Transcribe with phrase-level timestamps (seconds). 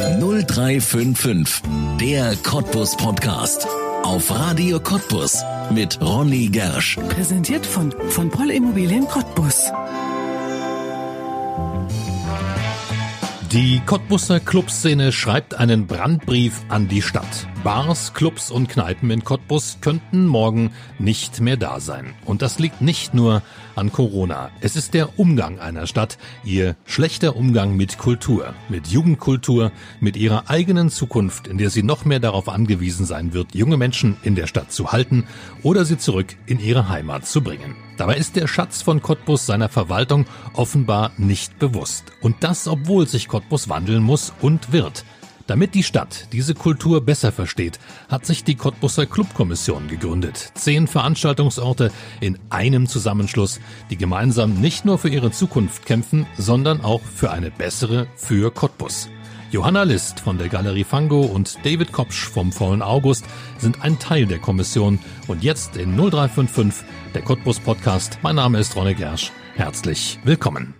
[0.00, 1.60] 0355,
[2.00, 3.66] der Cottbus Podcast.
[4.02, 5.42] Auf Radio Cottbus
[5.74, 6.96] mit Ronny Gersch.
[7.10, 9.70] Präsentiert von, von Poll Immobilien Cottbus.
[13.52, 17.46] Die Cottbusser Clubszene schreibt einen Brandbrief an die Stadt.
[17.62, 22.14] Bars, Clubs und Kneipen in Cottbus könnten morgen nicht mehr da sein.
[22.24, 23.42] Und das liegt nicht nur
[23.76, 24.50] an Corona.
[24.60, 30.48] Es ist der Umgang einer Stadt, ihr schlechter Umgang mit Kultur, mit Jugendkultur, mit ihrer
[30.48, 34.46] eigenen Zukunft, in der sie noch mehr darauf angewiesen sein wird, junge Menschen in der
[34.46, 35.26] Stadt zu halten
[35.62, 37.76] oder sie zurück in ihre Heimat zu bringen.
[37.98, 42.04] Dabei ist der Schatz von Cottbus seiner Verwaltung offenbar nicht bewusst.
[42.22, 45.04] Und das, obwohl sich Cottbus wandeln muss und wird.
[45.50, 50.52] Damit die Stadt diese Kultur besser versteht, hat sich die Cottbusser Clubkommission gegründet.
[50.54, 51.90] Zehn Veranstaltungsorte
[52.20, 53.58] in einem Zusammenschluss,
[53.90, 59.08] die gemeinsam nicht nur für ihre Zukunft kämpfen, sondern auch für eine bessere für Cottbus.
[59.50, 63.24] Johanna List von der Galerie Fango und David Kopsch vom Vollen August
[63.58, 68.20] sind ein Teil der Kommission und jetzt in 0355 der Cottbus Podcast.
[68.22, 69.32] Mein Name ist Ronne Gersch.
[69.56, 70.79] Herzlich willkommen.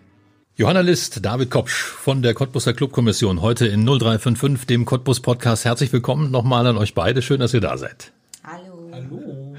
[0.61, 5.65] Johanna List, David Kopsch von der Cottbuser Clubkommission heute in 0355, dem Cottbus Podcast.
[5.65, 7.23] Herzlich willkommen nochmal an euch beide.
[7.23, 8.13] Schön, dass ihr da seid.
[8.45, 8.91] Hallo.
[8.93, 9.57] Hallo.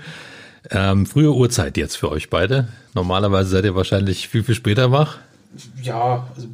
[0.69, 2.67] Ähm, frühe Uhrzeit jetzt für euch beide.
[2.93, 5.17] Normalerweise seid ihr wahrscheinlich viel, viel später wach.
[5.81, 6.47] Ja, also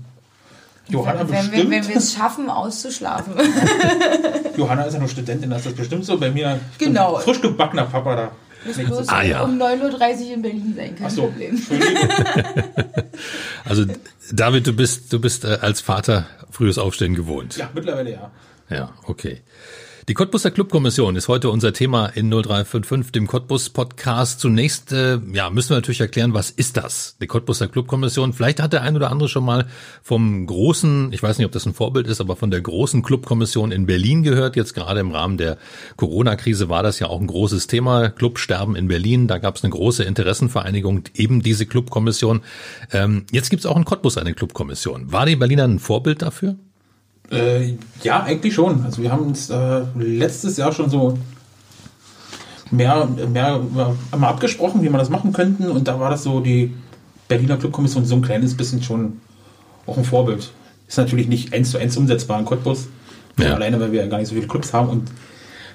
[0.87, 1.51] Johanna wenn, bestimmt.
[1.51, 3.33] wenn, wenn wir es schaffen, auszuschlafen.
[4.55, 6.17] Johanna ist ja nur Studentin, das ist bestimmt so.
[6.17, 7.17] Bei mir Genau.
[7.17, 8.31] frisch gebackener Papa da.
[8.65, 9.43] Bis bloß Ah, ja.
[9.43, 11.61] um 9.30 Uhr in Berlin sein, kein Ach so, Problem.
[13.65, 13.85] Also
[14.31, 17.57] David, du bist, du bist äh, als Vater frühes Aufstehen gewohnt.
[17.57, 18.31] Ja, mittlerweile ja.
[18.69, 19.41] Ja, okay.
[20.09, 24.39] Die Cottbuser Clubkommission ist heute unser Thema in 0355, dem Cottbus Podcast.
[24.39, 27.17] Zunächst, äh, ja, müssen wir natürlich erklären, was ist das?
[27.19, 28.31] Die Cottbuser Clubkommission.
[28.31, 29.67] Vielleicht hat der ein oder andere schon mal
[30.01, 33.73] vom großen, ich weiß nicht, ob das ein Vorbild ist, aber von der großen Clubkommission
[33.73, 34.55] in Berlin gehört.
[34.55, 35.57] Jetzt gerade im Rahmen der
[35.97, 38.07] Corona-Krise war das ja auch ein großes Thema.
[38.07, 39.27] Clubsterben in Berlin.
[39.27, 42.43] Da gab es eine große Interessenvereinigung, eben diese Clubkommission.
[42.93, 45.11] Ähm, jetzt gibt es auch in Cottbus eine Clubkommission.
[45.11, 46.55] War die Berliner ein Vorbild dafür?
[47.31, 48.83] Äh, ja, eigentlich schon.
[48.85, 51.17] Also wir haben uns äh, letztes Jahr schon so
[52.71, 53.59] mehr, mehr
[54.13, 55.69] äh, mal abgesprochen, wie man das machen könnten.
[55.69, 56.73] Und da war das so, die
[57.27, 59.19] Berliner Clubkommission so ein kleines bisschen schon
[59.85, 60.51] auch ein Vorbild.
[60.87, 62.87] Ist natürlich nicht eins zu eins umsetzbar in Cottbus.
[63.39, 63.53] Ja.
[63.53, 65.11] Alleine, weil wir ja gar nicht so viele Clubs haben und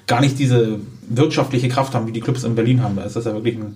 [0.07, 2.95] gar nicht diese wirtschaftliche Kraft haben, wie die Clubs in Berlin haben.
[2.95, 3.75] Da ist das ja wirklich ein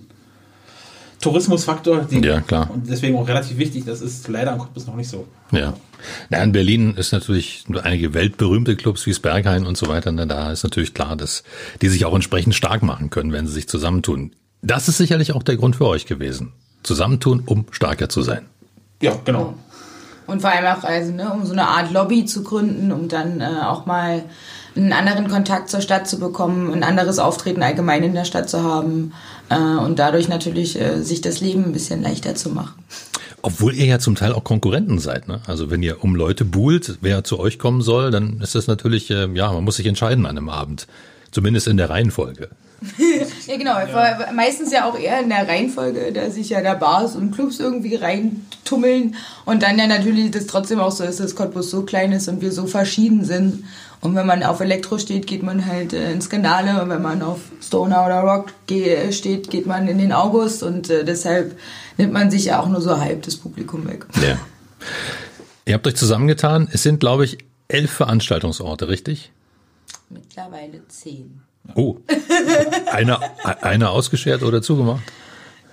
[1.20, 2.02] Tourismusfaktor.
[2.02, 2.70] den- Ja, klar.
[2.70, 3.84] Und deswegen auch relativ wichtig.
[3.84, 5.26] Das ist leider an Cottbus noch nicht so.
[5.50, 5.74] Ja.
[6.30, 10.12] Na, in Berlin ist natürlich nur einige weltberühmte Clubs wie Sperghain und so weiter.
[10.12, 11.42] Na, Da ist natürlich klar, dass
[11.82, 14.32] die sich auch entsprechend stark machen können, wenn sie sich zusammentun.
[14.62, 16.52] Das ist sicherlich auch der Grund für euch gewesen.
[16.84, 18.46] Zusammentun, um stärker zu sein.
[19.02, 19.54] Ja, genau.
[20.28, 23.40] Und vor allem auch, also, ne, um so eine Art Lobby zu gründen, um dann
[23.40, 24.24] äh, auch mal
[24.76, 28.62] einen anderen Kontakt zur Stadt zu bekommen, ein anderes Auftreten allgemein in der Stadt zu
[28.62, 29.14] haben
[29.48, 32.84] äh, und dadurch natürlich äh, sich das Leben ein bisschen leichter zu machen.
[33.40, 35.28] Obwohl ihr ja zum Teil auch Konkurrenten seid.
[35.28, 35.40] Ne?
[35.46, 39.10] Also wenn ihr um Leute buhlt, wer zu euch kommen soll, dann ist das natürlich,
[39.10, 40.86] äh, ja, man muss sich entscheiden an einem Abend.
[41.30, 42.50] Zumindest in der Reihenfolge.
[43.46, 43.74] Ja, genau.
[43.90, 47.58] vor- Meistens ja auch eher in der Reihenfolge, da sich ja da Bars und Clubs
[47.60, 49.16] irgendwie reintummeln
[49.46, 52.40] und dann ja natürlich das trotzdem auch so ist, dass Cottbus so klein ist und
[52.40, 53.64] wir so verschieden sind.
[54.00, 57.20] Und wenn man auf Elektro steht, geht man halt äh, in Skandale und wenn man
[57.22, 61.58] auf Stoner oder Rock ge steht, geht man in den August und äh, deshalb
[61.96, 64.06] nimmt man sich ja auch nur so halb das Publikum weg.
[64.22, 64.38] Ja.
[65.64, 66.68] ihr habt euch zusammengetan.
[66.70, 69.32] Es sind, glaube ich, elf Veranstaltungsorte, richtig?
[70.10, 71.40] Mittlerweile zehn.
[71.74, 71.96] Oh,
[72.90, 73.20] einer,
[73.62, 75.02] einer ausgeschert oder zugemacht?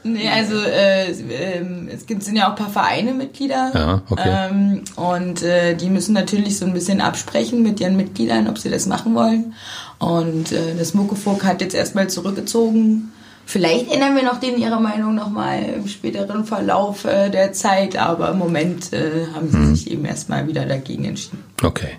[0.03, 3.71] Nee, also äh, ähm, es gibt sind ja auch ein paar Vereine Mitglieder.
[3.73, 4.49] Ja, okay.
[4.51, 8.69] Ähm, und äh, die müssen natürlich so ein bisschen absprechen mit ihren Mitgliedern, ob sie
[8.69, 9.55] das machen wollen.
[9.97, 13.11] Und äh, das Muckefuck hat jetzt erstmal zurückgezogen.
[13.47, 18.29] Vielleicht ändern wir noch denen ihre Meinung nochmal im späteren Verlauf äh, der Zeit, aber
[18.29, 19.65] im Moment äh, haben Hm.
[19.69, 21.43] sie sich eben erstmal wieder dagegen entschieden.
[21.63, 21.97] Okay.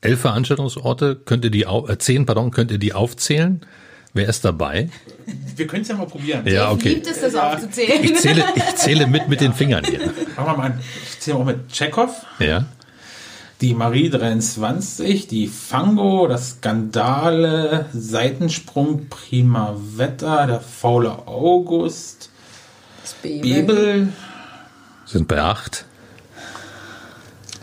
[0.00, 3.60] Elf Veranstaltungsorte, könnt ihr die, au- äh, zehn, pardon, könnt ihr die aufzählen?
[4.12, 4.88] Wer ist dabei?
[5.56, 6.46] Wir können es ja mal probieren.
[6.46, 6.90] Ja, okay.
[6.94, 8.02] Liebt es, das aufzuzählen.
[8.02, 10.00] Ich zähle, ich zähle mit mit den Fingern hier.
[10.00, 10.80] Fangen wir mal an.
[11.12, 12.64] Ich zähle auch mit Chekhov, Ja.
[13.60, 22.30] die Marie 23, die Fango, das Skandale, Seitensprung, Prima Wetter, der faule August,
[23.02, 23.52] Das Baby.
[23.54, 24.08] Bebel.
[25.04, 25.84] Sind bei acht.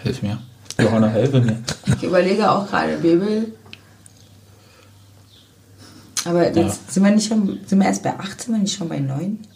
[0.04, 0.40] Hilf mir.
[0.80, 1.58] Johanna, helfe mir.
[1.98, 3.54] Ich überlege auch gerade Bebel.
[6.26, 8.88] Aber jetzt sind wir nicht schon, sind wir erst bei 8, sind wir nicht schon
[8.90, 9.40] bei 9?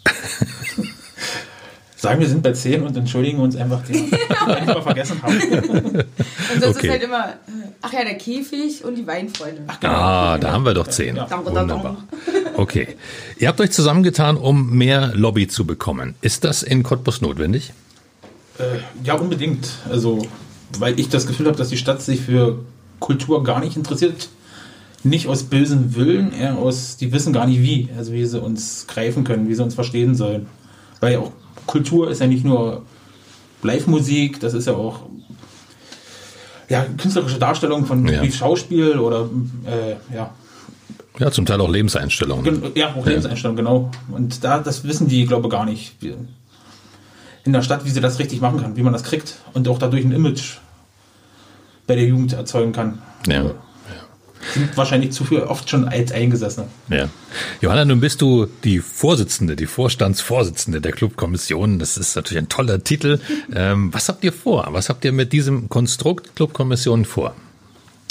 [1.95, 5.35] sagen, wir sind bei 10 und entschuldigen uns einfach, die wir einfach vergessen haben.
[5.35, 6.87] Und sonst Okay.
[6.87, 7.33] ist halt immer,
[7.81, 9.61] ach ja, der Käfig und die Weinfreunde.
[9.81, 11.15] Ah, da haben wir doch zehn.
[11.15, 11.27] Ja.
[11.43, 11.97] Wunderbar.
[12.55, 12.97] Okay.
[13.37, 16.15] Ihr habt euch zusammengetan, um mehr Lobby zu bekommen.
[16.21, 17.73] Ist das in Cottbus notwendig?
[18.59, 18.63] Äh,
[19.03, 19.67] ja, unbedingt.
[19.89, 20.27] Also,
[20.79, 22.59] weil ich das Gefühl habe, dass die Stadt sich für
[22.99, 24.29] Kultur gar nicht interessiert.
[25.03, 28.87] Nicht aus bösem Willen, eher aus, die wissen gar nicht wie, also wie sie uns
[28.87, 30.47] greifen können, wie sie uns verstehen sollen.
[30.99, 31.31] Weil auch
[31.67, 32.81] Kultur ist ja nicht nur
[33.63, 35.01] Live-Musik, das ist ja auch
[36.69, 38.21] ja, künstlerische Darstellung von Ja.
[38.23, 39.29] wie Schauspiel oder
[39.65, 40.31] äh, ja,
[41.19, 42.43] Ja, zum Teil auch Lebenseinstellungen.
[42.43, 43.91] Gen- Ja, auch Lebenseinstellung, genau.
[44.11, 45.95] Und da, das wissen die, glaube ich, gar nicht.
[47.47, 49.79] In der Stadt, wie sie das richtig machen kann, wie man das kriegt und auch
[49.79, 50.57] dadurch ein Image
[51.87, 53.01] bei der Jugend erzeugen kann.
[53.25, 53.51] Ja.
[54.53, 56.67] Sind wahrscheinlich zu viel oft schon als Eingesessene.
[56.89, 57.07] Ja.
[57.61, 61.79] Johanna, nun bist du die Vorsitzende, die Vorstandsvorsitzende der Clubkommission.
[61.79, 63.21] Das ist natürlich ein toller Titel.
[63.55, 64.67] Ähm, was habt ihr vor?
[64.71, 67.33] Was habt ihr mit diesem Konstrukt Clubkommission vor?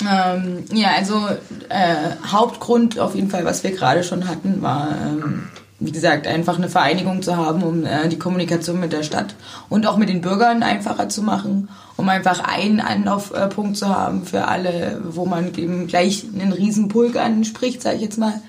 [0.01, 1.27] Ähm, ja, also
[1.69, 1.95] äh,
[2.27, 6.71] Hauptgrund auf jeden Fall, was wir gerade schon hatten, war, ähm, wie gesagt, einfach eine
[6.71, 9.35] Vereinigung zu haben, um äh, die Kommunikation mit der Stadt
[9.69, 14.49] und auch mit den Bürgern einfacher zu machen, um einfach einen Anlaufpunkt zu haben für
[14.49, 18.41] alle, wo man eben gleich einen riesen Pulk anspricht, sage ich jetzt mal.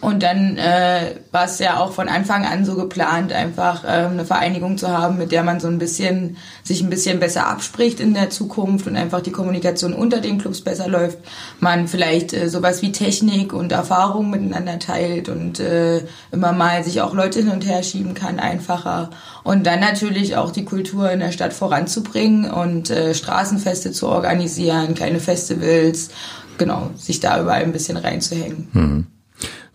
[0.00, 4.24] Und dann äh, war es ja auch von Anfang an so geplant, einfach ähm, eine
[4.24, 8.14] Vereinigung zu haben, mit der man so ein bisschen sich ein bisschen besser abspricht in
[8.14, 11.18] der Zukunft und einfach die Kommunikation unter den Clubs besser läuft.
[11.58, 17.00] Man vielleicht äh, sowas wie Technik und Erfahrung miteinander teilt und äh, immer mal sich
[17.00, 19.10] auch Leute hin und her schieben kann, einfacher.
[19.42, 24.94] Und dann natürlich auch die Kultur in der Stadt voranzubringen und äh, Straßenfeste zu organisieren,
[24.94, 26.10] kleine Festivals,
[26.56, 28.68] genau, sich da überall ein bisschen reinzuhängen.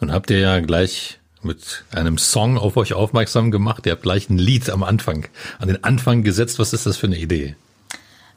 [0.03, 3.85] Nun habt ihr ja gleich mit einem Song auf euch aufmerksam gemacht.
[3.85, 5.27] Ihr habt gleich ein Lied am Anfang,
[5.59, 6.59] an den Anfang gesetzt.
[6.59, 7.55] Was ist das für eine Idee?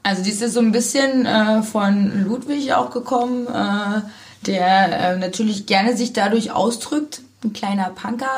[0.05, 4.03] Also dies ist so ein bisschen äh, von Ludwig auch gekommen, äh,
[4.47, 7.21] der äh, natürlich gerne sich dadurch ausdrückt.
[7.43, 8.31] Ein kleiner Punker.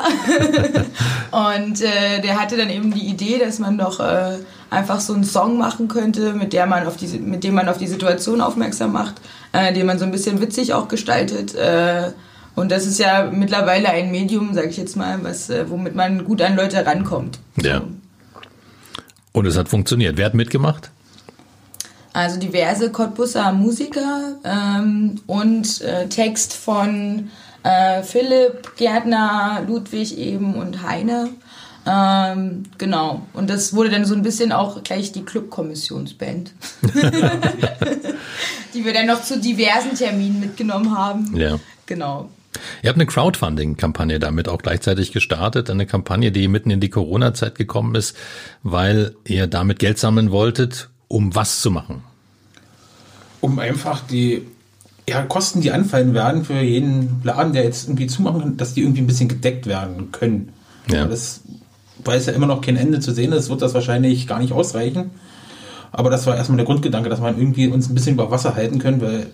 [1.59, 4.39] und äh, der hatte dann eben die Idee, dass man doch äh,
[4.71, 7.77] einfach so einen Song machen könnte, mit, der man auf die, mit dem man auf
[7.77, 9.21] die Situation aufmerksam macht,
[9.51, 11.53] äh, den man so ein bisschen witzig auch gestaltet.
[12.59, 16.25] Und das ist ja mittlerweile ein Medium, sage ich jetzt mal, was, äh, womit man
[16.25, 17.39] gut an Leute rankommt.
[17.61, 17.81] Ja.
[19.31, 20.17] Und es hat funktioniert.
[20.17, 20.91] Wer hat mitgemacht?
[22.11, 27.29] Also diverse Cottbusser Musiker ähm, und äh, Text von
[27.63, 31.29] äh, Philipp, Gärtner, Ludwig eben und Heine.
[31.85, 33.25] Ähm, genau.
[33.33, 36.51] Und das wurde dann so ein bisschen auch gleich die Clubkommissionsband.
[38.73, 41.37] die wir dann noch zu diversen Terminen mitgenommen haben.
[41.37, 41.57] Ja.
[41.85, 42.29] Genau.
[42.81, 45.69] Ihr habt eine Crowdfunding-Kampagne damit auch gleichzeitig gestartet.
[45.69, 48.15] Eine Kampagne, die mitten in die Corona-Zeit gekommen ist,
[48.63, 52.03] weil ihr damit Geld sammeln wolltet, um was zu machen.
[53.41, 54.45] Um einfach die
[55.09, 58.81] ja, Kosten, die anfallen werden für jeden Laden, der jetzt irgendwie zumachen kann, dass die
[58.81, 60.53] irgendwie ein bisschen gedeckt werden können.
[60.89, 61.05] Ja.
[61.05, 61.41] Das,
[62.03, 64.53] weil es ja immer noch kein Ende zu sehen ist, wird das wahrscheinlich gar nicht
[64.53, 65.11] ausreichen.
[65.91, 68.77] Aber das war erstmal der Grundgedanke, dass man irgendwie uns ein bisschen über Wasser halten
[68.79, 69.27] können, weil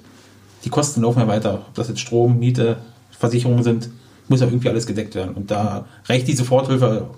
[0.64, 1.66] die Kosten laufen ja weiter.
[1.68, 2.78] Ob das jetzt Strom, Miete,
[3.20, 3.90] Versicherungen sind,
[4.28, 5.36] muss ja irgendwie alles gedeckt werden.
[5.36, 7.10] Und da reicht diese Soforthilfe,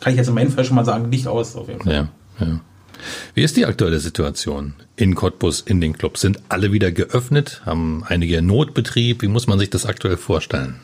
[0.00, 1.56] kann ich jetzt in meinem Fall schon mal sagen, nicht aus.
[1.56, 1.92] Auf jeden Fall.
[1.92, 2.08] Ja,
[2.46, 2.60] ja.
[3.34, 6.22] Wie ist die aktuelle Situation in Cottbus, in den Clubs?
[6.22, 7.60] Sind alle wieder geöffnet?
[7.66, 9.20] Haben einige Notbetrieb?
[9.22, 10.76] Wie muss man sich das aktuell vorstellen?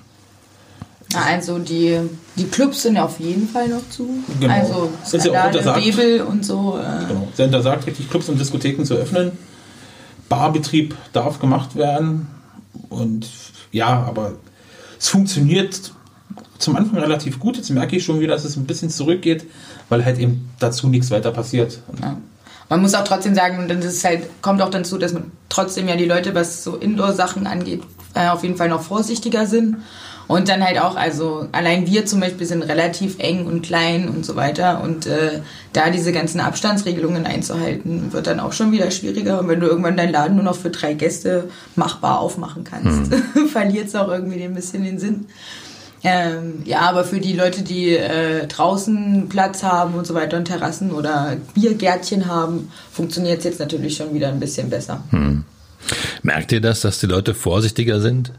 [1.12, 1.98] Ja, Also die,
[2.36, 4.08] die Clubs sind auf jeden Fall noch zu.
[4.40, 4.52] Genau.
[4.52, 5.84] Also Das ist ja auch Skandale, untersagt.
[5.84, 6.78] Bebel und so.
[6.78, 7.28] Äh, Genau.
[7.34, 9.32] Sie haben da sagt, richtig Clubs und Diskotheken zu öffnen.
[10.28, 12.26] Barbetrieb darf gemacht werden.
[12.88, 13.26] Und
[13.70, 14.34] ja, aber
[15.02, 15.92] es funktioniert
[16.58, 17.56] zum Anfang relativ gut.
[17.56, 19.44] Jetzt merke ich schon wieder, dass es ein bisschen zurückgeht,
[19.88, 21.80] weil halt eben dazu nichts weiter passiert.
[22.00, 22.16] Ja.
[22.68, 25.88] Man muss auch trotzdem sagen, und das ist halt, kommt auch dazu, dass man trotzdem
[25.88, 27.82] ja die Leute, was so Indoor-Sachen angeht,
[28.14, 29.76] äh, auf jeden Fall noch vorsichtiger sind.
[30.28, 34.24] Und dann halt auch, also allein wir zum Beispiel sind relativ eng und klein und
[34.24, 34.82] so weiter.
[34.82, 35.40] Und äh,
[35.72, 39.40] da diese ganzen Abstandsregelungen einzuhalten, wird dann auch schon wieder schwieriger.
[39.40, 43.12] Und wenn du irgendwann deinen Laden nur noch für drei Gäste machbar aufmachen kannst,
[43.52, 45.26] verliert es auch irgendwie ein bisschen den Sinn.
[46.04, 50.46] Ähm, ja, aber für die Leute, die äh, draußen Platz haben und so weiter und
[50.46, 55.04] Terrassen oder Biergärtchen haben, funktioniert es jetzt natürlich schon wieder ein bisschen besser.
[56.22, 58.32] Merkt ihr das, dass die Leute vorsichtiger sind?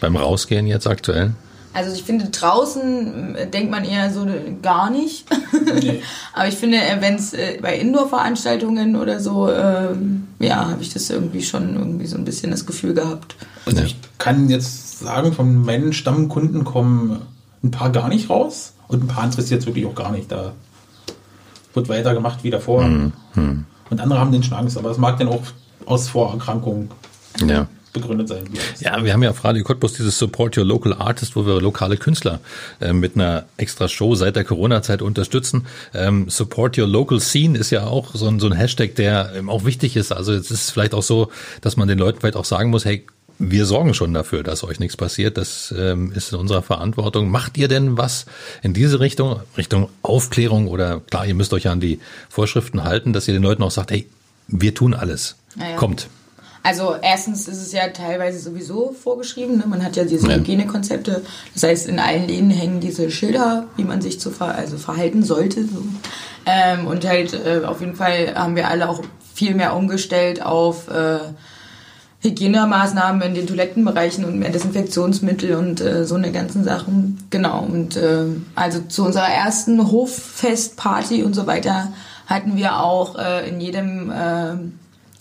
[0.00, 1.34] Beim Rausgehen jetzt aktuell?
[1.74, 5.26] Also ich finde, draußen äh, denkt man eher so äh, gar nicht.
[5.74, 6.02] Nee.
[6.32, 11.10] aber ich finde, wenn es äh, bei Indoor-Veranstaltungen oder so, ähm, ja, habe ich das
[11.10, 13.36] irgendwie schon irgendwie so ein bisschen das Gefühl gehabt.
[13.66, 17.22] Also ich kann jetzt sagen, von meinen Stammkunden kommen
[17.62, 20.32] ein paar gar nicht raus und ein paar interessiert es wirklich auch gar nicht.
[20.32, 20.52] Da
[21.74, 22.84] wird weitergemacht wie davor.
[22.84, 23.12] Mhm.
[23.90, 25.42] Und andere haben den schon Angst, aber es mag dann auch
[25.86, 26.90] aus Vorerkrankungen
[27.46, 27.66] Ja.
[27.92, 28.44] begründet sein.
[28.80, 31.96] Ja, wir haben ja auf Radio Cottbus dieses Support Your Local Artist, wo wir lokale
[31.96, 32.40] Künstler
[32.80, 35.66] äh, mit einer extra Show seit der Corona-Zeit unterstützen.
[35.94, 39.48] Ähm, Support Your Local Scene ist ja auch so ein, so ein Hashtag, der ähm,
[39.50, 40.12] auch wichtig ist.
[40.12, 41.30] Also es ist vielleicht auch so,
[41.60, 43.06] dass man den Leuten vielleicht auch sagen muss, hey,
[43.40, 45.36] wir sorgen schon dafür, dass euch nichts passiert.
[45.38, 47.30] Das ähm, ist in unserer Verantwortung.
[47.30, 48.26] Macht ihr denn was
[48.62, 53.12] in diese Richtung, Richtung Aufklärung oder klar, ihr müsst euch ja an die Vorschriften halten,
[53.12, 54.08] dass ihr den Leuten auch sagt, hey,
[54.48, 55.36] wir tun alles.
[55.58, 55.76] Ja, ja.
[55.76, 56.08] Kommt.
[56.62, 59.58] Also erstens ist es ja teilweise sowieso vorgeschrieben.
[59.58, 59.64] Ne?
[59.66, 60.36] Man hat ja diese Ja.
[60.36, 61.22] Hygienekonzepte.
[61.54, 65.22] Das heißt, in allen Läden hängen diese Schilder, wie man sich zu ver also verhalten
[65.22, 65.64] sollte.
[65.64, 65.82] So.
[66.46, 69.02] Ähm, und halt äh, auf jeden Fall haben wir alle auch
[69.34, 71.18] viel mehr umgestellt auf äh,
[72.20, 77.18] Hygienemaßnahmen in den Toilettenbereichen und mehr Desinfektionsmittel und äh, so eine ganzen Sachen.
[77.30, 77.60] Genau.
[77.60, 78.24] Und äh,
[78.56, 81.92] also zu unserer ersten Hoffestparty und so weiter
[82.26, 84.56] hatten wir auch äh, in jedem äh,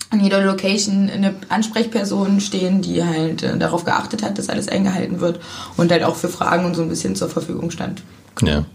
[0.10, 5.20] an jeder Location eine Ansprechperson stehen, die halt äh, darauf geachtet hat, dass alles eingehalten
[5.20, 5.40] wird
[5.76, 8.04] und halt auch für Fragen und so ein bisschen zur Verfügung stand.
[8.42, 8.66] Ja.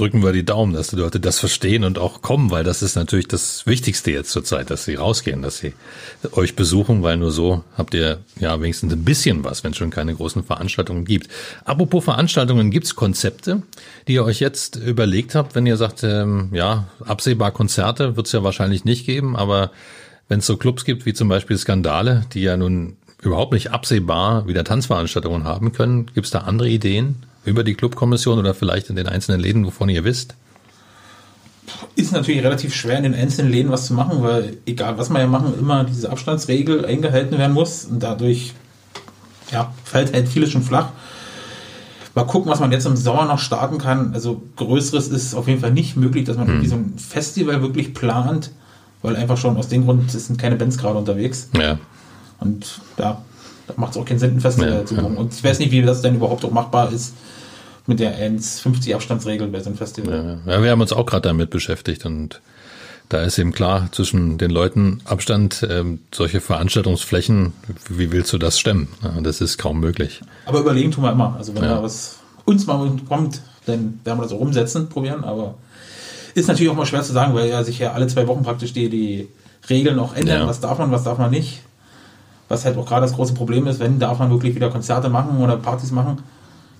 [0.00, 2.96] Drücken wir die Daumen, dass die Leute das verstehen und auch kommen, weil das ist
[2.96, 5.74] natürlich das Wichtigste jetzt zur Zeit, dass sie rausgehen, dass sie
[6.32, 9.90] euch besuchen, weil nur so habt ihr ja wenigstens ein bisschen was, wenn es schon
[9.90, 11.28] keine großen Veranstaltungen gibt.
[11.64, 13.62] Apropos Veranstaltungen, gibt's Konzepte,
[14.08, 18.42] die ihr euch jetzt überlegt habt, wenn ihr sagt, ähm, ja, absehbar Konzerte wird's ja
[18.42, 19.70] wahrscheinlich nicht geben, aber
[20.28, 24.48] wenn es so Clubs gibt wie zum Beispiel Skandale, die ja nun überhaupt nicht absehbar
[24.48, 29.06] wieder Tanzveranstaltungen haben können, gibt's da andere Ideen über die Clubkommission oder vielleicht in den
[29.06, 30.34] einzelnen Läden, wovon ihr wisst?
[31.94, 35.20] Ist natürlich relativ schwer in den einzelnen Läden was zu machen, weil egal was wir
[35.20, 38.54] ja machen, immer diese Abstandsregel eingehalten werden muss und dadurch
[39.52, 40.90] ja, fällt halt vieles schon flach.
[42.14, 44.14] Mal gucken, was man jetzt im Sommer noch starten kann.
[44.14, 47.94] Also Größeres ist auf jeden Fall nicht möglich, dass man irgendwie so ein Festival wirklich
[47.94, 48.50] plant,
[49.02, 51.48] weil einfach schon aus dem Grund es sind keine Bands gerade unterwegs.
[51.56, 51.78] Ja.
[52.40, 53.22] Und ja,
[53.76, 55.02] da macht es auch keinen Sinn, ein Festival Ja, zu ja.
[55.02, 55.16] machen.
[55.16, 57.14] Und ich weiß nicht, wie das denn überhaupt auch machbar ist
[57.86, 60.40] mit der 1,50 Abstandsregel bei so einem Festival.
[60.46, 62.40] Ja, wir haben uns auch gerade damit beschäftigt und
[63.08, 67.52] da ist eben klar, zwischen den Leuten Abstand, ähm, solche Veranstaltungsflächen,
[67.88, 68.86] wie willst du das stemmen?
[69.02, 70.20] Ja, das ist kaum möglich.
[70.46, 71.34] Aber überlegen tun wir immer.
[71.36, 71.76] Also wenn Ja.
[71.76, 75.24] da was uns mal kommt, dann werden wir das auch umsetzen, probieren.
[75.24, 75.54] Aber
[76.34, 78.72] ist natürlich auch mal schwer zu sagen, weil ja sich ja alle zwei Wochen praktisch
[78.72, 79.28] die, die
[79.68, 80.42] Regeln auch ändern.
[80.42, 80.46] Ja.
[80.46, 81.62] Was darf man, was darf man nicht.
[82.50, 85.38] Was halt auch gerade das große Problem ist, wenn darf man wirklich wieder Konzerte machen
[85.38, 86.18] oder Partys machen.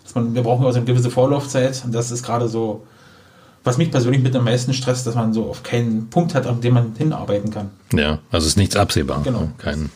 [0.03, 2.85] Dass man, wir brauchen also eine gewisse Vorlaufzeit und das ist gerade so,
[3.63, 6.61] was mich persönlich mit am meisten stresst, dass man so auf keinen Punkt hat, an
[6.61, 7.71] dem man hinarbeiten kann.
[7.93, 9.23] Ja, also ist nichts absehbar.
[9.23, 9.53] Genau.
[9.59, 9.91] Kein,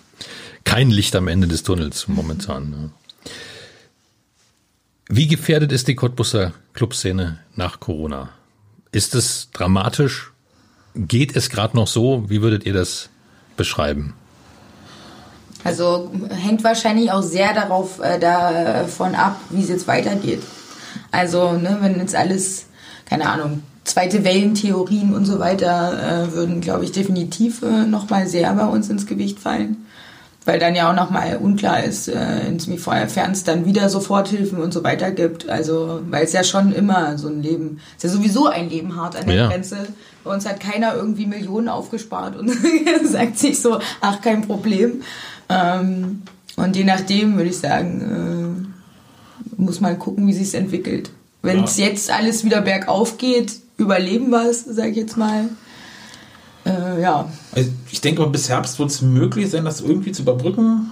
[0.62, 2.92] kein Licht am Ende des Tunnels momentan.
[5.08, 8.28] Wie gefährdet ist die Cottbusser Clubszene nach Corona?
[8.92, 10.32] Ist es dramatisch?
[10.94, 12.30] Geht es gerade noch so?
[12.30, 13.10] Wie würdet ihr das
[13.56, 14.14] beschreiben?
[15.64, 20.42] Also hängt wahrscheinlich auch sehr darauf äh, davon ab, wie es jetzt weitergeht.
[21.10, 22.66] Also ne, wenn jetzt alles,
[23.06, 28.52] keine Ahnung, zweite Wellentheorien und so weiter äh, würden, glaube ich, definitiv äh, nochmal sehr
[28.54, 29.86] bei uns ins Gewicht fallen.
[30.46, 34.84] Weil dann ja auch nochmal unklar ist, äh, inwiefern es dann wieder Soforthilfen und so
[34.84, 35.48] weiter gibt.
[35.48, 39.16] Also, weil es ja schon immer so ein Leben, ist ja sowieso ein Leben hart
[39.16, 39.48] an der Ja.
[39.48, 39.78] Grenze.
[40.22, 42.50] Bei uns hat keiner irgendwie Millionen aufgespart und
[43.04, 45.02] sagt sich so, ach, kein Problem.
[45.48, 46.22] Ähm,
[46.56, 48.68] und je nachdem würde ich sagen,
[49.58, 51.10] äh, muss man gucken, wie sich es entwickelt.
[51.42, 51.86] Wenn es Ja.
[51.86, 55.48] jetzt alles wieder bergauf geht, überleben wir es, sage ich jetzt mal.
[56.64, 60.22] Äh, ja, Also ich denke mal, bis Herbst wird es möglich sein, das irgendwie zu
[60.22, 60.90] überbrücken.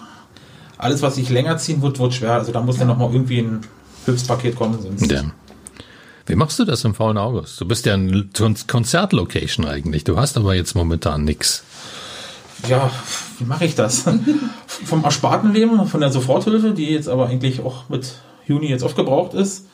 [0.76, 2.34] Alles, was sich länger ziehen wird, wird schwer.
[2.34, 3.60] Also da muss dann nochmal irgendwie ein
[4.04, 4.78] Hilfspaket kommen.
[4.82, 5.22] Sonst Ja.
[6.26, 7.60] Wie machst du das im faulen August?
[7.60, 10.04] Du bist ja ein Kon- Konzertlocation eigentlich.
[10.04, 11.62] Du hast aber jetzt momentan nix.
[12.68, 12.90] Ja,
[13.38, 14.04] wie mache ich das?
[14.66, 18.14] Vom ersparten Leben, von der Soforthilfe, die jetzt aber eigentlich auch mit
[18.46, 19.66] Juni jetzt aufgebraucht ist.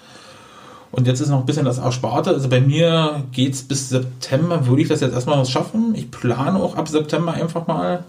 [0.90, 2.30] Und jetzt ist noch ein bisschen das Ersparte.
[2.30, 5.94] Also bei mir geht es bis September, würde ich das jetzt erstmal was schaffen.
[5.94, 8.04] Ich plane auch ab September einfach mal,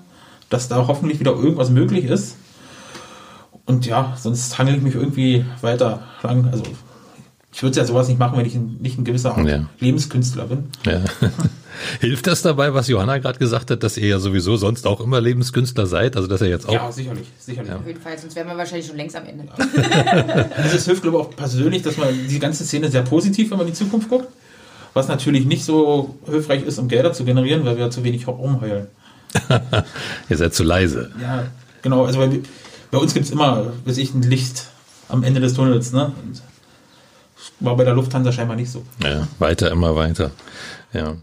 [0.49, 2.37] dass da hoffentlich wieder irgendwas möglich ist.
[3.65, 6.49] Und ja, sonst hangel ich mich irgendwie weiter lang.
[6.51, 6.63] Also
[7.51, 9.65] ich würde ja sowas nicht machen, wenn ich ein, nicht ein gewisser Art Ja.
[9.79, 10.65] Lebenskünstler bin.
[10.85, 11.01] Ja.
[12.01, 15.21] Hilft das dabei, was Johanna gerade gesagt hat, dass ihr ja sowieso sonst auch immer
[15.21, 16.15] Lebenskünstler seid?
[16.15, 16.73] Also dass ihr jetzt auch.
[16.73, 17.71] Ja, sicherlich, sicherlich.
[17.71, 19.45] auf jeden Fall, sonst wären wir wahrscheinlich schon längst am Ende.
[20.57, 23.57] Also es hilft, glaube ich, auch persönlich, dass man die ganze Szene sehr positiv, wenn
[23.57, 24.27] man in die Zukunft guckt.
[24.93, 28.87] Was natürlich nicht so hilfreich ist, um Gelder zu generieren, weil wir zu wenig rumheulen.
[30.29, 31.11] Ihr seid zu leise.
[31.21, 31.45] Ja,
[31.81, 32.05] genau.
[32.05, 32.39] Also bei,
[32.91, 34.65] bei uns gibt es immer, weiß ich, ein Licht
[35.07, 35.93] am Ende des Tunnels.
[35.93, 36.11] Ne?
[36.23, 36.41] Und
[37.59, 38.83] war bei der Lufthansa scheinbar nicht so.
[39.03, 40.31] Ja, weiter, immer weiter.
[40.93, 41.15] Ja.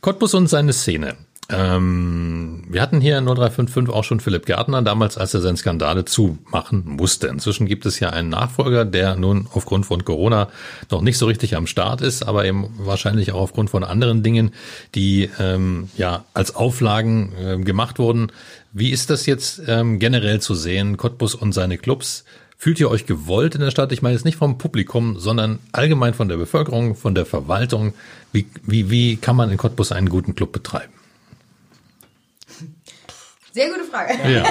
[0.00, 1.16] Cottbus und seine Szene.
[1.50, 6.04] Ähm, wir hatten hier in 0355 auch schon Philipp Gärtner, damals als er seine Skandale
[6.04, 7.28] zumachen musste.
[7.28, 10.48] Inzwischen gibt es ja einen Nachfolger, der nun aufgrund von Corona
[10.90, 14.50] noch nicht so richtig am Start ist, aber eben wahrscheinlich auch aufgrund von anderen Dingen,
[14.94, 18.30] die ähm, ja als Auflagen äh, gemacht wurden.
[18.72, 22.24] Wie ist das jetzt ähm, generell zu sehen, Cottbus und seine Clubs?
[22.60, 23.92] Fühlt ihr euch gewollt in der Stadt?
[23.92, 27.94] Ich meine jetzt nicht vom Publikum, sondern allgemein von der Bevölkerung, von der Verwaltung.
[28.32, 30.92] Wie, wie, wie kann man in Cottbus einen guten Club betreiben?
[33.52, 34.14] Sehr gute Frage.
[34.28, 34.44] Ja,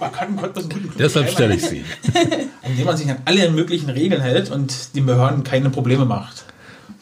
[0.00, 1.84] Man kann in Cottbus einen guten Club deshalb stelle ich sie.
[2.62, 6.46] Indem man sich an alle möglichen Regeln hält und den Behörden keine Probleme macht.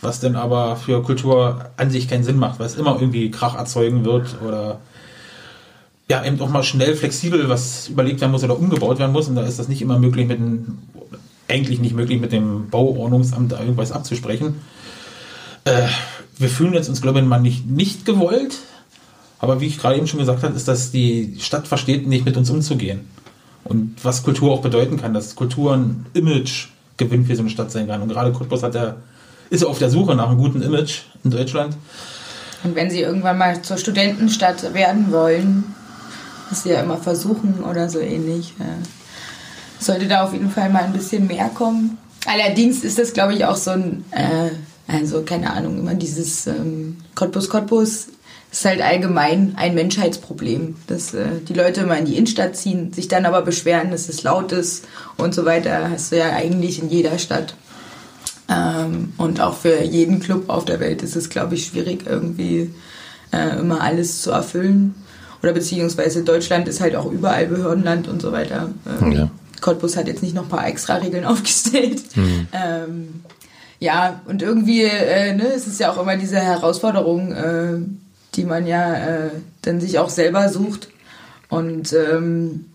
[0.03, 3.55] Was denn aber für Kultur an sich keinen Sinn macht, weil es immer irgendwie Krach
[3.55, 4.81] erzeugen wird oder
[6.09, 9.29] ja, eben auch mal schnell flexibel was überlegt werden muss oder umgebaut werden muss.
[9.29, 10.79] Und da ist das nicht immer möglich mit dem,
[11.49, 14.57] eigentlich nicht möglich mit dem Bauordnungsamt da irgendwas abzusprechen.
[15.65, 15.87] Äh,
[16.39, 18.59] wir fühlen jetzt uns, glaube ich, mal nicht, nicht gewollt.
[19.39, 22.37] Aber wie ich gerade eben schon gesagt habe, ist, dass die Stadt versteht, nicht mit
[22.37, 23.01] uns umzugehen.
[23.65, 27.87] Und was Kultur auch bedeuten kann, dass Kultur ein Image-Gewinn für so eine Stadt sein
[27.87, 28.03] kann.
[28.03, 28.97] Und gerade Cottbus hat ja,
[29.51, 31.77] ist ja auf der Suche nach einem guten Image in Deutschland.
[32.65, 35.65] Und wenn sie irgendwann mal zur Studentenstadt werden wollen,
[36.53, 40.85] was sie ja immer versuchen oder so ähnlich, äh, sollte da auf jeden Fall mal
[40.85, 41.99] ein bisschen mehr kommen.
[42.27, 44.51] Allerdings ist das, glaube ich, auch so ein, äh,
[44.87, 48.09] also keine Ahnung, immer dieses ähm, Cottbus, Cottbus
[48.53, 53.09] ist halt allgemein ein Menschheitsproblem, dass äh, die Leute immer in die Innenstadt ziehen, sich
[53.09, 54.85] dann aber beschweren, dass es laut ist
[55.17, 55.89] und so weiter.
[55.91, 57.55] Hast du ja eigentlich in jeder Stadt.
[58.51, 62.75] Ähm, und auch für jeden Club auf der Welt ist es, glaube ich, schwierig, irgendwie
[63.33, 64.95] äh, immer alles zu erfüllen.
[65.43, 68.71] Oder beziehungsweise Deutschland ist halt auch überall Behördenland und so weiter.
[69.01, 69.31] Ähm, Ja.
[69.61, 72.03] Cottbus hat jetzt nicht noch ein paar extra Regeln aufgestellt.
[72.53, 73.23] Ähm,
[73.79, 77.79] ja, und irgendwie äh, ne, es ist ja auch immer diese Herausforderung, äh,
[78.35, 79.31] die man ja äh,
[79.63, 80.89] dann sich auch selber sucht.
[81.49, 82.67] Und ähm,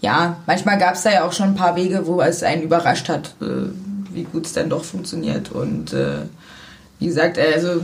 [0.00, 3.08] ja, manchmal gab es da ja auch schon ein paar Wege, wo es einen überrascht
[3.08, 3.70] hat, äh,
[4.12, 5.52] wie gut es dann doch funktioniert.
[5.52, 6.22] Und äh,
[6.98, 7.82] wie gesagt, also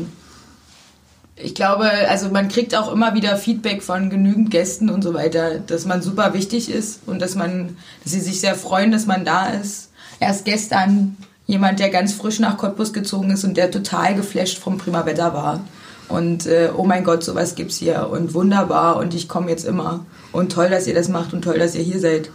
[1.37, 5.59] ich glaube, also man kriegt auch immer wieder Feedback von genügend Gästen und so weiter,
[5.59, 9.25] dass man super wichtig ist und dass man, dass sie sich sehr freuen, dass man
[9.25, 9.91] da ist.
[10.21, 11.17] Erst gestern
[11.47, 15.35] jemand, der ganz frisch nach Cottbus gezogen ist und der total geflasht vom Prima Wetter
[15.35, 15.61] war.
[16.09, 20.05] Und äh, oh mein Gott, sowas gibt's hier und wunderbar und ich komme jetzt immer.
[20.33, 22.31] Und toll, dass ihr das macht und toll, dass ihr hier seid.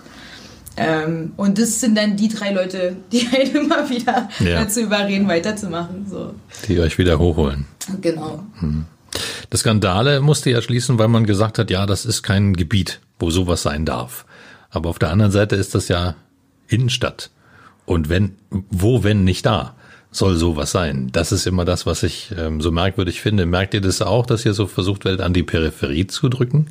[0.78, 4.64] Ähm, und das sind dann die drei Leute, die halt immer wieder Ja.
[4.64, 6.06] dazu überreden, weiterzumachen.
[6.10, 6.34] So,
[6.68, 7.66] Die euch wieder hochholen.
[8.02, 8.44] genau.
[9.50, 13.32] Das Skandale musste ja schließen, weil man gesagt hat, ja, das ist kein Gebiet, wo
[13.32, 14.26] sowas sein darf.
[14.70, 16.16] Aber auf der anderen Seite ist das ja
[16.68, 17.32] Innenstadt.
[17.86, 18.36] Und wenn,
[18.70, 19.74] wo, wenn nicht da,
[20.12, 21.10] soll sowas sein?
[21.14, 23.46] Das ist immer das, was ich ähm, so merkwürdig finde.
[23.46, 26.68] Merkt ihr das auch, dass ihr so versucht werdet, an die Peripherie zu drücken?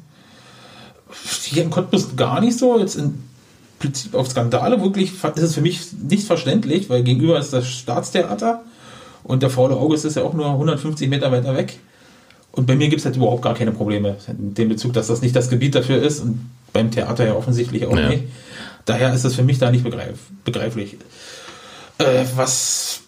[1.45, 2.79] Hier in Cottbus gar nicht so.
[2.79, 3.15] Jetzt im
[3.79, 8.63] Prinzip auf Skandale wirklich ist es für mich nicht verständlich, weil gegenüber ist das Staatstheater
[9.25, 11.79] und der faule August ist ja auch nur 150 Meter weiter weg.
[12.53, 15.21] Und bei mir gibt es halt überhaupt gar keine Probleme in dem Bezug, dass das
[15.21, 18.09] nicht das Gebiet dafür ist und beim Theater ja offensichtlich auch Ja.
[18.09, 18.25] nicht.
[18.87, 20.97] Daher ist das für mich da nicht begreif, begreiflich.
[21.99, 23.01] Äh, was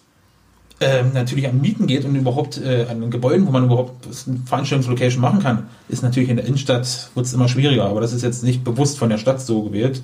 [0.81, 4.37] ähm, natürlich an Mieten geht und überhaupt äh, an den Gebäuden, wo man überhaupt eine
[4.45, 7.85] Veranstaltungslocation machen kann, ist natürlich in der Innenstadt wird es immer schwieriger.
[7.85, 10.01] Aber das ist jetzt nicht bewusst von der Stadt so gewählt.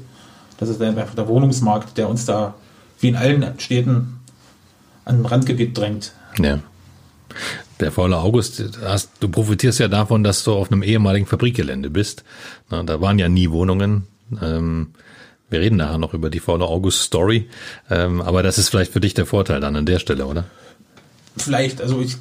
[0.58, 2.54] Das ist einfach der Wohnungsmarkt, der uns da
[3.00, 4.20] wie in allen Städten
[5.04, 6.14] an ein Randgebiet drängt.
[6.40, 6.60] Ja.
[7.82, 12.24] Der faule August, hast, du profitierst ja davon, dass du auf einem ehemaligen Fabrikgelände bist.
[12.70, 14.08] Na, da waren ja nie Wohnungen.
[14.42, 14.92] Ähm,
[15.50, 17.50] wir reden nachher noch über die faule August-Story.
[17.90, 20.46] Ähm, aber das ist vielleicht für dich der Vorteil dann an der Stelle, oder?
[21.38, 22.16] Vielleicht, also ich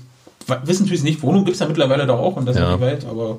[0.49, 2.75] weiß natürlich nicht, Wohnung gibt es ja mittlerweile da auch und das Ja.
[2.75, 3.39] in der Welt, aber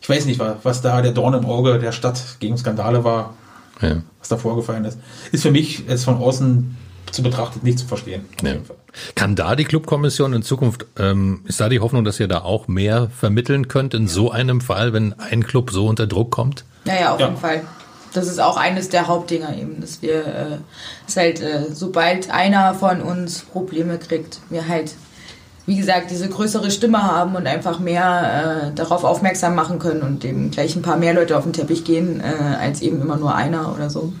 [0.00, 3.34] ich weiß nicht, was da der Dorn im Auge der Stadt gegen Skandale war,
[3.80, 4.02] Ja.
[4.18, 4.98] was da vorgefallen ist.
[5.32, 6.76] Ist für mich jetzt von außen
[7.10, 8.24] zu betrachtet nicht zu verstehen.
[8.42, 8.54] Ja.
[9.14, 12.68] Kann da die Clubkommission in Zukunft, ähm, ist da die Hoffnung, dass ihr da auch
[12.68, 16.64] mehr vermitteln könnt in so einem Fall, wenn ein Club so unter Druck kommt?
[16.84, 17.26] Ja, ja, auf Ja.
[17.26, 17.62] jeden Fall.
[18.12, 20.46] Das ist auch eines der Hauptdinger eben, dass wir, äh,
[21.06, 24.94] dass halt, äh, sobald einer von uns Probleme kriegt, wir halt,
[25.70, 30.24] wie gesagt, diese größere Stimme haben und einfach mehr äh, darauf aufmerksam machen können und
[30.24, 33.36] eben gleich ein paar mehr Leute auf den Teppich gehen, äh, als eben immer nur
[33.36, 34.12] einer oder so.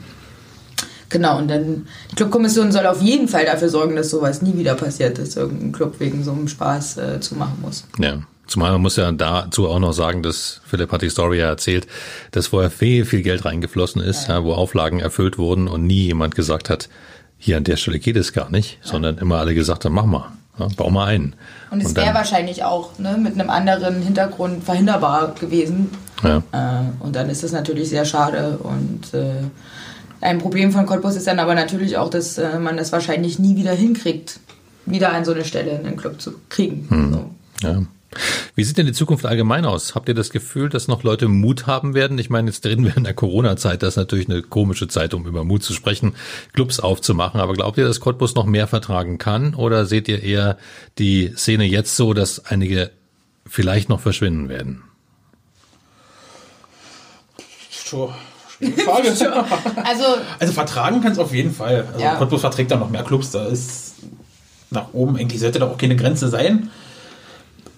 [1.08, 4.76] Genau, und dann, die Clubkommission soll auf jeden Fall dafür sorgen, dass sowas nie wieder
[4.76, 7.84] passiert, dass irgendein Club wegen so einem Spaß äh, zumachen muss.
[7.98, 8.20] Ja.
[8.46, 11.88] Zumal man muss ja dazu auch noch sagen, dass Philipp hat die Story ja erzählt,
[12.30, 14.44] dass vorher viel, viel Geld reingeflossen ist, ja.
[14.44, 16.88] wo Auflagen erfüllt wurden und nie jemand gesagt hat,
[17.38, 20.30] hier an der Stelle geht es gar nicht, sondern immer alle gesagt haben, mach mal,
[20.60, 21.34] ja, bau mal ein.
[21.70, 25.90] Und es wäre wahrscheinlich auch ne, mit einem anderen Hintergrund verhinderbar gewesen.
[26.22, 26.42] Ja.
[26.52, 28.58] Äh, und dann ist das natürlich sehr schade.
[28.58, 29.44] Und äh,
[30.20, 33.56] ein Problem von Cottbus ist dann aber natürlich auch, dass äh, man das wahrscheinlich nie
[33.56, 34.40] wieder hinkriegt,
[34.86, 36.86] wieder an so eine Stelle in den Club zu kriegen.
[36.90, 37.12] Hm.
[37.12, 37.68] So.
[37.68, 37.82] Ja.
[38.56, 39.94] Wie sieht denn die Zukunft allgemein aus?
[39.94, 42.18] Habt ihr das Gefühl, dass noch Leute Mut haben werden?
[42.18, 45.26] Ich meine, jetzt reden wir in der Corona-Zeit, das ist natürlich eine komische Zeit, um
[45.26, 46.14] über Mut zu sprechen,
[46.52, 47.40] Clubs aufzumachen.
[47.40, 49.54] Aber glaubt ihr, dass Cottbus noch mehr vertragen kann?
[49.54, 50.58] Oder seht ihr eher
[50.98, 52.90] die Szene jetzt so, dass einige
[53.46, 54.82] vielleicht noch verschwinden werden?
[57.70, 58.14] Sure.
[59.84, 60.04] Also
[60.38, 61.86] Also vertragen kann es auf jeden Fall.
[61.92, 62.16] Also Ja.
[62.16, 63.30] Cottbus verträgt da noch mehr Clubs.
[63.30, 63.94] Da ist
[64.70, 66.70] nach oben eigentlich sollte da auch keine Grenze sein.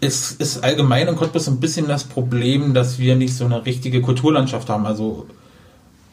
[0.04, 4.00] Es ist allgemein in Cottbus ein bisschen das Problem, dass wir nicht so eine richtige
[4.02, 4.84] Kulturlandschaft haben.
[4.84, 5.26] Also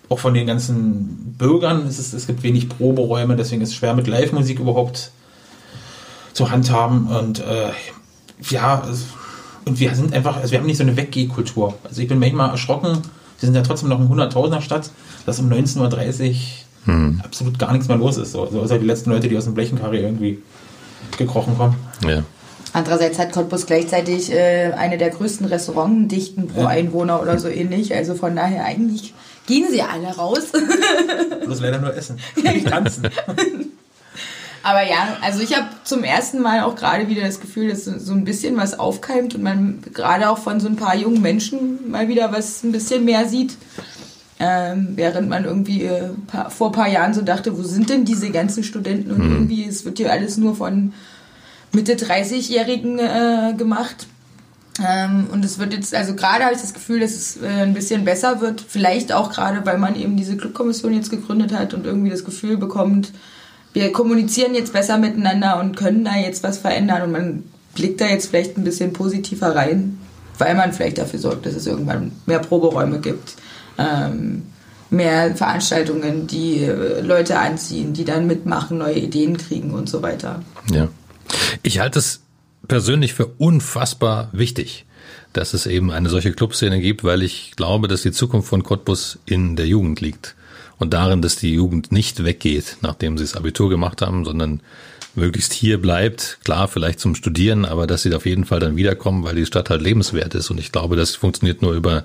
[0.09, 3.95] auch von den ganzen Bürgern ist es, es gibt wenig Proberäume, deswegen ist es schwer
[3.95, 5.09] mit Live-Musik überhaupt
[6.33, 7.07] zu handhaben.
[7.07, 7.71] Und äh,
[8.51, 9.05] ja, es-
[9.65, 11.73] und wir sind einfach, also wir haben nicht so eine Weggehkultur.
[11.83, 14.91] Also ich bin manchmal erschrocken, wir sind ja trotzdem noch in 100.000er Stadt,
[15.25, 16.35] dass um 19.30
[16.87, 18.33] Uhr absolut gar nichts mehr los ist.
[18.33, 20.37] So, so außer die letzten Leute, die aus dem Blechenkarre irgendwie
[21.17, 21.75] gekrochen kommen.
[22.07, 22.23] Ja.
[22.73, 26.67] Andererseits hat Cottbus gleichzeitig äh, eine der größten Restaurantdichten pro Ja.
[26.67, 27.95] Einwohner oder so ähnlich.
[27.95, 29.13] Also von daher eigentlich
[29.47, 30.51] gehen sie alle raus.
[31.45, 32.19] Bloß leider nur essen.
[32.35, 33.07] Nicht tanzen.
[34.63, 38.11] Aber ja, also ich habe zum ersten Mal auch gerade wieder das Gefühl, dass so
[38.13, 42.09] ein bisschen was aufkeimt und man gerade auch von so ein paar jungen Menschen mal
[42.09, 43.55] wieder was ein bisschen mehr sieht.
[44.41, 48.05] Ähm, während man irgendwie äh, paar, vor ein paar Jahren so dachte, wo sind denn
[48.05, 49.11] diese ganzen Studenten?
[49.11, 50.93] Und irgendwie, es wird hier alles nur von
[51.71, 54.07] Mitte 30-Jährigen äh, gemacht.
[54.85, 57.73] Ähm, und es wird jetzt, also gerade habe ich das Gefühl, dass es äh, ein
[57.73, 58.63] bisschen besser wird.
[58.65, 62.57] Vielleicht auch gerade, weil man eben diese Clubkommission jetzt gegründet hat und irgendwie das Gefühl
[62.57, 63.11] bekommt,
[63.73, 67.43] wir kommunizieren jetzt besser miteinander und können da jetzt was verändern und man
[67.75, 69.99] blickt da jetzt vielleicht ein bisschen positiver rein,
[70.37, 73.35] weil man vielleicht dafür sorgt, dass es irgendwann mehr Proberäume gibt,
[73.77, 74.43] ähm,
[74.89, 80.41] mehr Veranstaltungen, die äh, Leute anziehen, die dann mitmachen, neue Ideen kriegen und so weiter.
[80.71, 80.87] Ja.
[81.63, 82.21] Ich halte es
[82.67, 84.85] persönlich für unfassbar wichtig,
[85.33, 89.19] dass es eben eine solche Clubszene gibt, weil ich glaube, dass die Zukunft von Cottbus
[89.25, 90.35] in der Jugend liegt.
[90.77, 94.61] Und darin, dass die Jugend nicht weggeht, nachdem sie das Abitur gemacht haben, sondern
[95.15, 96.39] möglichst hier bleibt.
[96.43, 99.69] Klar, vielleicht zum Studieren, aber dass sie auf jeden Fall dann wiederkommen, weil die Stadt
[99.69, 100.49] halt lebenswert ist.
[100.49, 102.03] Und ich glaube, das funktioniert nur über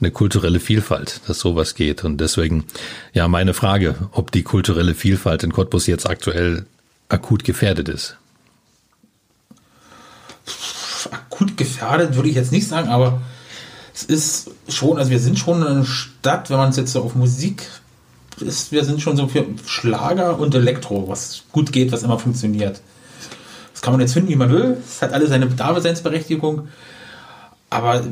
[0.00, 2.04] eine kulturelle Vielfalt, dass sowas geht.
[2.04, 2.64] Und deswegen,
[3.12, 6.64] ja, meine Frage, ob die kulturelle Vielfalt in Cottbus jetzt aktuell
[7.08, 8.16] akut gefährdet ist.
[11.10, 13.20] Akut gefährdet, würde ich jetzt nicht sagen, aber
[13.94, 17.14] es ist schon, also wir sind schon eine Stadt, wenn man es jetzt so auf
[17.14, 17.62] Musik
[18.40, 22.80] ist, wir sind schon so für Schlager und Elektro, was gut geht, was immer funktioniert.
[23.72, 24.76] Das kann man jetzt finden, wie man will.
[24.84, 26.68] Es hat alle seine Daseinsberechtigung.
[27.70, 28.02] Aber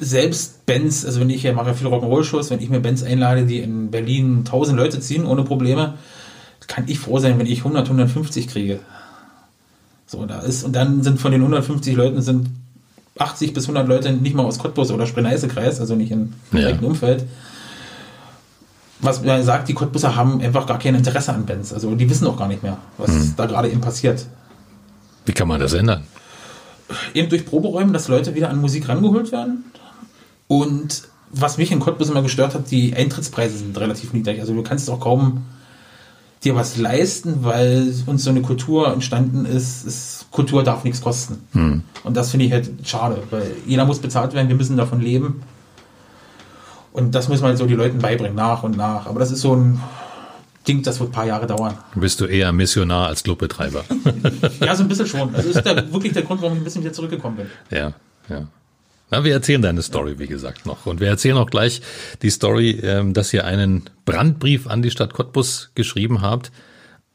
[0.00, 3.58] selbst Bands, also wenn ich hier mache viel Rock'n'Roll-Shows, wenn ich mir Bands einlade, die
[3.58, 5.94] in Berlin 1000 Leute ziehen, ohne Probleme,
[6.66, 8.80] kann ich froh sein, wenn ich 100, 150 kriege.
[10.10, 12.48] So, da ist, und dann sind von den 150 Leuten sind
[13.16, 16.58] 80 bis 100 Leute nicht mal aus Cottbus oder Spree-Neiße-Kreis, also nicht im Ja.
[16.58, 17.26] direkten Umfeld.
[18.98, 21.72] Was mir sagt, die Cottbusser haben einfach gar kein Interesse an Bands.
[21.72, 24.26] Also die wissen auch gar nicht mehr, was da gerade eben passiert.
[25.26, 26.02] Wie kann man das ändern?
[27.14, 29.62] Eben durch Proberäume, dass Leute wieder an Musik rangeholt werden.
[30.48, 34.40] Und was mich in Cottbus immer gestört hat, die Eintrittspreise sind relativ niedrig.
[34.40, 35.44] Also du kannst auch kaum
[36.44, 41.38] dir was leisten, weil uns so eine Kultur entstanden ist, ist Kultur darf nichts kosten.
[42.04, 45.42] Und das finde ich halt schade, weil jeder muss bezahlt werden, wir müssen davon leben.
[46.92, 49.06] Und das muss man halt so die Leuten beibringen, nach und nach.
[49.06, 49.80] Aber das ist so ein
[50.66, 51.74] Ding, das wird ein paar Jahre dauern.
[51.94, 53.84] Bist du eher Missionar als Clubbetreiber?
[54.60, 55.34] Ja, so ein bisschen schon.
[55.34, 57.46] Also das ist der, wirklich der Grund, warum ich ein bisschen wieder zurückgekommen bin.
[57.70, 57.92] ja,
[58.28, 58.46] ja.
[59.10, 60.86] Na, wir erzählen deine Story, wie gesagt, noch.
[60.86, 61.82] Und wir erzählen auch gleich
[62.22, 66.52] die Story, ähm, dass ihr einen Brandbrief an die Stadt Cottbus geschrieben habt.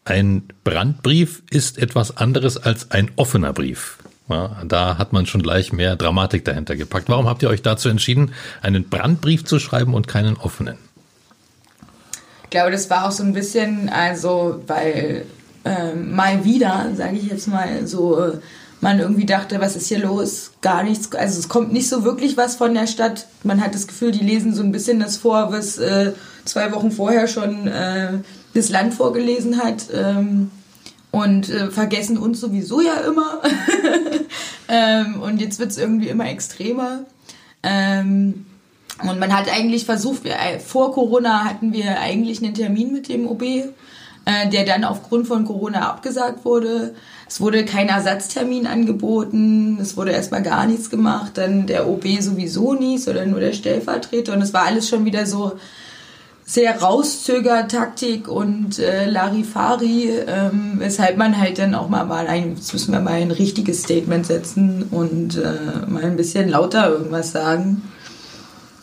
[0.03, 3.97] Ein Brandbrief ist etwas anderes als ein offener Brief.
[4.27, 7.09] Ja, da hat man schon gleich mehr Dramatik dahinter gepackt.
[7.09, 10.77] Warum habt ihr euch dazu entschieden, einen Brandbrief zu schreiben und keinen offenen?
[12.43, 15.25] Ich glaube, das war auch so ein bisschen, also, weil
[15.63, 18.37] ähm, mal wieder, sage ich jetzt mal, so äh,
[18.85, 20.51] man irgendwie dachte, was ist hier los?
[20.61, 21.11] Gar nichts.
[21.15, 23.25] Also es kommt nicht so wirklich was von der Stadt.
[23.41, 26.13] Man hat das Gefühl, die lesen so ein bisschen das vor, was äh,
[26.45, 28.19] zwei Wochen vorher schon äh,
[28.53, 29.87] das Land vorgelesen hat.
[29.91, 30.51] Ähm,
[31.09, 33.41] und äh, vergessen uns sowieso ja immer.
[34.67, 37.05] ähm, und jetzt wird es irgendwie immer extremer.
[37.63, 38.45] Ähm,
[39.01, 43.09] und man hat eigentlich versucht, wir, äh, vor Corona hatten wir eigentlich einen Termin mit
[43.09, 43.43] dem OB,
[44.25, 46.93] äh, der dann aufgrund von Corona abgesagt wurde.
[47.27, 52.73] Es wurde kein Ersatztermin angeboten, es wurde erstmal gar nichts gemacht, dann der OB sowieso
[52.73, 55.53] nie, sondern nur der Stellvertreter und es war alles schon wieder so
[56.47, 62.71] sehr Rauszöger-Taktik und äh, Larifari, ähm, weshalb man halt dann auch mal, mal ein, jetzt
[62.71, 67.81] müssen wir mal ein richtiges Statement setzen und äh, mal ein bisschen lauter irgendwas sagen.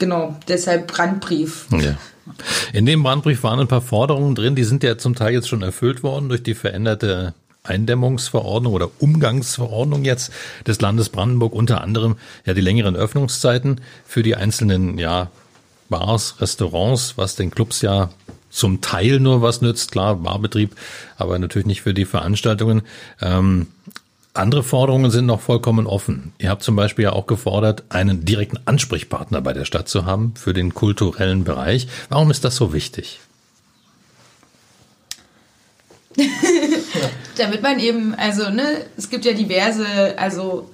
[0.01, 1.67] Genau, deshalb Brandbrief.
[1.71, 1.95] Ja.
[2.73, 5.63] In dem Brandbrief waren ein paar Forderungen drin, die sind ja zum Teil jetzt schon
[5.63, 10.33] erfüllt worden durch die veränderte Eindämmungsverordnung oder Umgangsverordnung jetzt
[10.67, 15.31] des Landes Brandenburg, unter anderem ja die längeren Öffnungszeiten für die einzelnen ja,
[15.89, 18.11] Bars, Restaurants, was den Clubs ja
[18.51, 20.77] zum Teil nur was nützt, klar, Barbetrieb,
[21.17, 22.83] aber natürlich nicht für die Veranstaltungen.
[23.21, 23.69] Ähm,
[24.35, 26.33] andere Forderungen sind noch vollkommen offen.
[26.39, 30.33] Ihr habt zum Beispiel ja auch gefordert, einen direkten Ansprechpartner bei der Stadt zu haben
[30.37, 31.87] für den kulturellen Bereich.
[32.09, 33.21] Warum ist das so wichtig?
[37.37, 40.71] Damit man eben, also, ne, es gibt ja diverse, also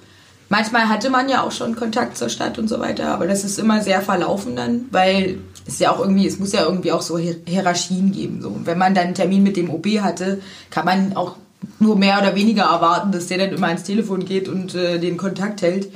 [0.49, 3.59] manchmal hatte man ja auch schon Kontakt zur Stadt und so weiter, aber das ist
[3.59, 7.17] immer sehr verlaufen dann, weil es ja auch irgendwie, es muss ja irgendwie auch so
[7.17, 8.41] Hierarchien geben.
[8.41, 8.55] So.
[8.63, 11.35] Wenn man dann einen Termin mit dem OB hatte, kann man auch
[11.79, 15.17] nur mehr oder weniger erwarten, dass der dann immer ans Telefon geht und äh, den
[15.17, 15.89] Kontakt hält.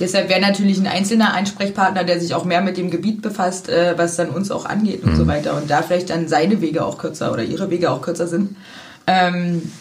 [0.00, 3.94] Deshalb wäre natürlich ein einzelner Ansprechpartner, der sich auch mehr mit dem Gebiet befasst, äh,
[3.96, 5.16] was dann uns auch angeht und mhm.
[5.16, 5.56] so weiter.
[5.56, 8.56] Und da vielleicht dann seine Wege auch kürzer oder ihre Wege auch kürzer sind.
[9.06, 9.72] Ähm,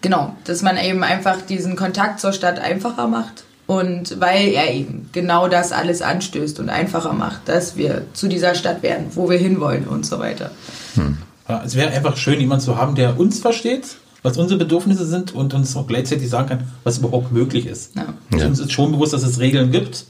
[0.00, 3.44] genau, dass man eben einfach diesen Kontakt zur Stadt einfacher macht.
[3.66, 8.56] Und weil er eben genau das alles anstößt und einfacher macht, dass wir zu dieser
[8.56, 10.50] Stadt werden, wo wir hinwollen und so weiter.
[10.96, 11.18] Hm.
[11.64, 15.54] Es wäre einfach schön, jemanden zu haben, der uns versteht was unsere Bedürfnisse sind und
[15.54, 17.96] uns auch gleichzeitig sagen kann, was überhaupt möglich ist.
[17.96, 18.14] Ja.
[18.32, 20.04] Also uns ist schon bewusst, dass es Regeln gibt,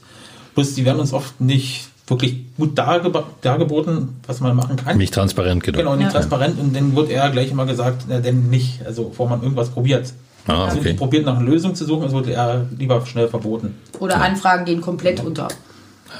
[0.55, 4.97] bloß die werden uns oft nicht wirklich gut dargeb dargeboten, was man machen kann.
[4.97, 5.77] Nicht transparent, genau.
[5.77, 6.11] Genau, nicht ja.
[6.11, 9.69] transparent und dann wird eher gleich immer gesagt, na, denn nicht, also bevor man irgendwas
[9.69, 10.13] probiert.
[10.47, 10.93] Ah, also okay.
[10.93, 13.75] probiert nach einer Lösung zu suchen, es wird eher lieber schnell verboten.
[13.99, 14.21] Oder ja.
[14.21, 15.47] Anfragen gehen komplett unter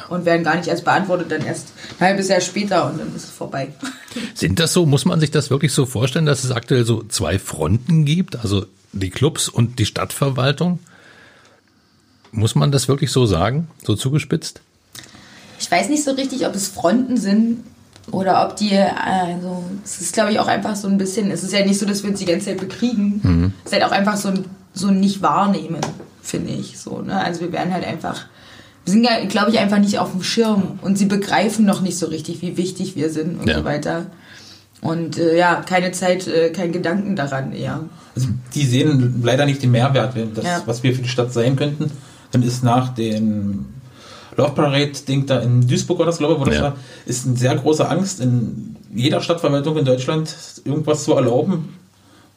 [0.10, 3.26] und werden gar nicht erst beantwortet, dann erst ein halbes Jahr später und dann ist
[3.26, 3.70] es vorbei.
[4.34, 7.40] Sind das so, muss man sich das wirklich so vorstellen, dass es aktuell so zwei
[7.40, 10.80] Fronten gibt, also die Clubs und die Stadtverwaltung?
[12.32, 14.62] Muss man das wirklich so sagen, so zugespitzt?
[15.60, 17.64] Ich weiß nicht so richtig, ob es Fronten sind
[18.10, 21.54] oder ob die, also es ist glaube ich auch einfach so ein bisschen, es ist
[21.54, 23.54] ja nicht so, dass wir uns die ganze Zeit bekriegen, mhm.
[23.64, 25.82] es ist halt auch einfach so ein, so ein Nicht-Wahrnehmen,
[26.22, 26.80] finde ich.
[26.80, 27.20] So, ne?
[27.20, 28.26] Also wir werden halt einfach
[28.86, 32.08] sind ja, glaube ich, einfach nicht auf dem Schirm und sie begreifen noch nicht so
[32.08, 33.60] richtig, wie wichtig wir sind und ja.
[33.60, 34.08] so weiter.
[34.82, 37.82] Und äh, ja, keine Zeit, äh, kein Gedanken daran eher.
[38.16, 40.64] Also die sehen leider nicht den Mehrwert, das, ja.
[40.66, 41.92] was wir für die Stadt sein könnten.
[42.32, 43.68] Dann ist nach dem
[44.36, 46.62] Love Parade-Ding da in Duisburg oder das, glaube ich, wo das ja.
[46.64, 51.76] war, ist eine sehr große Angst in jeder Stadtverwaltung in Deutschland irgendwas zu erlauben,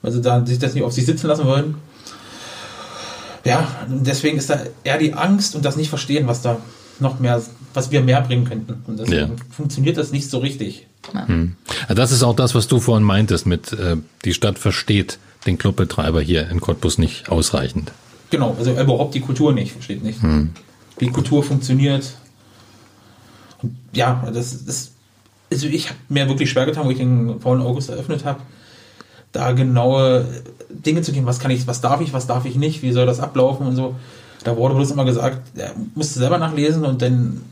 [0.03, 1.77] weil sie da sich das nicht auf sich sitzen lassen wollen
[3.45, 6.59] ja, deswegen ist da eher die Angst und das nicht verstehen, was da
[7.01, 7.43] noch mehr,
[7.75, 8.83] was wir mehr bringen könnten.
[8.87, 9.45] Und deswegen ja.
[9.51, 10.87] funktioniert das nicht so richtig.
[11.13, 11.57] Hm.
[11.89, 16.23] Das ist auch das, was du vorhin meintest, mit äh, die Stadt versteht den Clubbetreiber
[16.23, 17.93] hier in Cottbus nicht ausreichend.
[18.31, 20.23] Genau, also überhaupt die Kultur nicht, versteht nicht.
[20.23, 20.51] Hm.
[20.99, 22.15] Wie Kultur funktioniert.
[23.63, 24.93] Und ja, das, das
[25.53, 28.41] also ich habe mir wirklich schwer getan, wo ich den faulen August eröffnet habe
[29.35, 30.25] da genaue
[30.71, 33.05] Dinge zu geben, was kann ich, was darf ich, was darf ich nicht, wie soll
[33.05, 33.95] das ablaufen und so.
[34.45, 37.43] Da wurde bloß immer gesagt, er musste selber nachlesen und dann,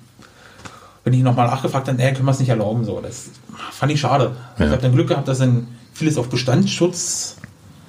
[1.04, 2.84] wenn ich nochmal nachgefragt habe, nee, können wir es nicht erlauben.
[2.84, 3.00] So.
[3.00, 3.30] Das
[3.72, 4.32] fand ich schade.
[4.58, 4.66] Ja.
[4.66, 7.36] Ich habe dann Glück gehabt, dass dann vieles auf Bestandsschutz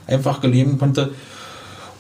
[0.08, 1.12] einfach gelegen konnte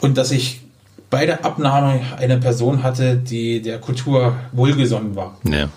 [0.02, 0.62] und dass ich
[1.10, 5.38] bei der Abnahme eine Person hatte, die der Kultur wohlgesonnen war.
[5.44, 5.70] Ja.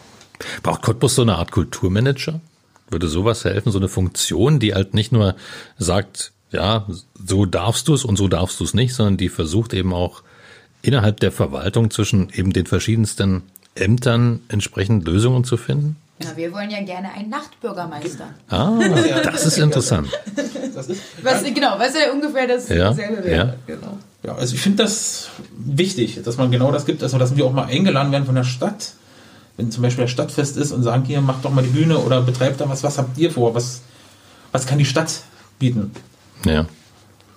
[0.62, 2.40] Braucht Cottbus so eine Art Kulturmanager?
[2.88, 5.34] Würde sowas helfen, so eine Funktion, die halt nicht nur
[5.78, 9.74] sagt, ja, so darfst du es und so darfst du es nicht, sondern die versucht
[9.74, 10.22] eben auch
[10.82, 13.42] innerhalb der Verwaltung zwischen eben den verschiedensten
[13.74, 15.96] Ämtern entsprechend Lösungen zu finden?
[16.22, 18.28] Ja, wir wollen ja gerne einen Nachtbürgermeister.
[18.48, 18.78] Ah,
[19.22, 20.08] das ist interessant.
[20.74, 23.30] Das ist, was, genau, was ja ungefähr das ja, wäre.
[23.30, 23.54] Ja.
[23.66, 23.98] Genau.
[24.22, 27.52] ja, also ich finde das wichtig, dass man genau das gibt, also dass wir auch
[27.52, 28.92] mal eingeladen werden von der Stadt
[29.56, 32.22] wenn zum Beispiel das Stadtfest ist und sagen, hier, macht doch mal die Bühne oder
[32.22, 33.54] betreibt da was, was habt ihr vor?
[33.54, 33.82] Was,
[34.52, 35.22] was kann die Stadt
[35.58, 35.92] bieten?
[36.44, 36.66] Ja.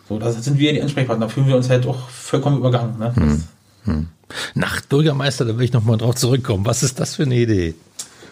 [0.07, 2.97] So, da sind wir die Ansprechpartner, da fühlen wir uns halt auch vollkommen übergangen.
[2.97, 3.15] Ne?
[3.15, 3.43] Hm.
[3.85, 4.07] Hm.
[4.55, 6.65] Nachtbürgermeister, da will ich nochmal drauf zurückkommen.
[6.65, 7.75] Was ist das für eine Idee?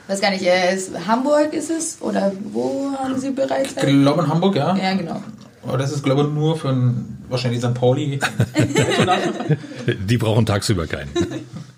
[0.04, 1.97] Ich weiß gar nicht, äh, ist, Hamburg ist es?
[2.02, 3.73] Oder wo haben Sie bereits?
[3.76, 4.76] Ich glaube in Hamburg, ja.
[4.76, 5.21] Ja, genau.
[5.63, 7.73] Aber das ist, glaube ich, nur für ein, wahrscheinlich St.
[7.73, 8.19] Pauli.
[10.08, 11.10] die brauchen tagsüber keinen.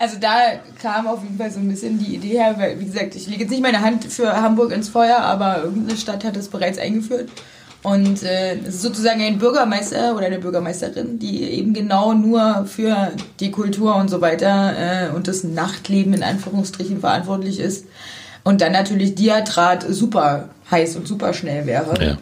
[0.00, 3.14] Also da kam auf jeden Fall so ein bisschen die Idee her, weil, wie gesagt,
[3.16, 6.48] ich lege jetzt nicht meine Hand für Hamburg ins Feuer, aber irgendeine Stadt hat das
[6.48, 7.28] bereits eingeführt.
[7.82, 13.12] Und äh, es ist sozusagen ein Bürgermeister oder eine Bürgermeisterin, die eben genau nur für
[13.40, 17.84] die Kultur und so weiter äh, und das Nachtleben in Anführungsstrichen verantwortlich ist.
[18.42, 22.02] Und dann natürlich Diatrat super heiß und super schnell wäre.
[22.02, 22.16] Ja.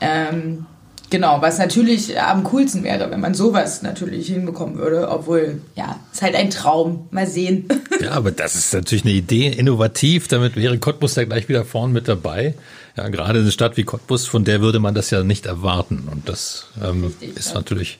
[0.00, 0.64] Ähm,
[1.10, 6.22] genau, was natürlich am coolsten wäre, wenn man sowas natürlich hinbekommen würde, obwohl, ja, ist
[6.22, 7.08] halt ein Traum.
[7.10, 7.68] Mal sehen.
[8.00, 10.28] Ja, aber das ist natürlich eine Idee, innovativ.
[10.28, 12.54] Damit wäre Cottbus ja gleich wieder vorn mit dabei.
[12.96, 16.08] Ja, gerade eine Stadt wie Cottbus, von der würde man das ja nicht erwarten.
[16.10, 17.54] Und das ähm, Richtig, ist ja.
[17.56, 17.98] natürlich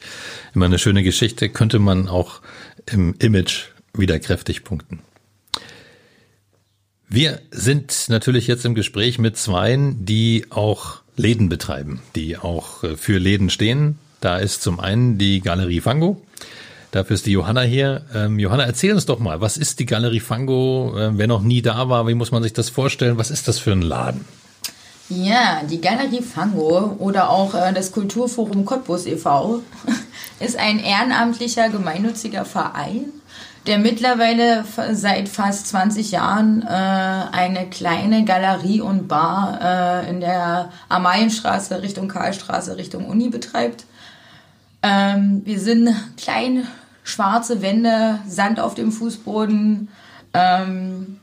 [0.54, 1.48] immer eine schöne Geschichte.
[1.50, 2.40] Könnte man auch
[2.86, 5.00] im Image wieder kräftig punkten.
[7.08, 12.96] Wir sind natürlich jetzt im Gespräch mit Zweien, die auch Läden betreiben, die auch äh,
[12.96, 13.98] für Läden stehen.
[14.20, 16.20] Da ist zum einen die Galerie Fango.
[16.90, 18.02] Dafür ist die Johanna hier.
[18.14, 20.94] Ähm, Johanna, erzähl uns doch mal, was ist die Galerie Fango?
[20.98, 23.16] Ähm, wer noch nie da war, wie muss man sich das vorstellen?
[23.16, 24.24] Was ist das für ein Laden?
[25.08, 29.60] Ja, die Galerie Fango oder auch äh, das Kulturforum Cottbus e.V.
[30.40, 33.06] ist ein ehrenamtlicher gemeinnütziger Verein,
[33.66, 40.70] der mittlerweile seit fast 20 Jahren äh, eine kleine Galerie und Bar äh, in der
[40.88, 43.84] Amalienstraße Richtung Karlstraße Richtung Uni betreibt.
[44.82, 46.66] Ähm, wir sind klein,
[47.04, 49.88] schwarze Wände, Sand auf dem Fußboden,
[50.32, 51.18] ähm,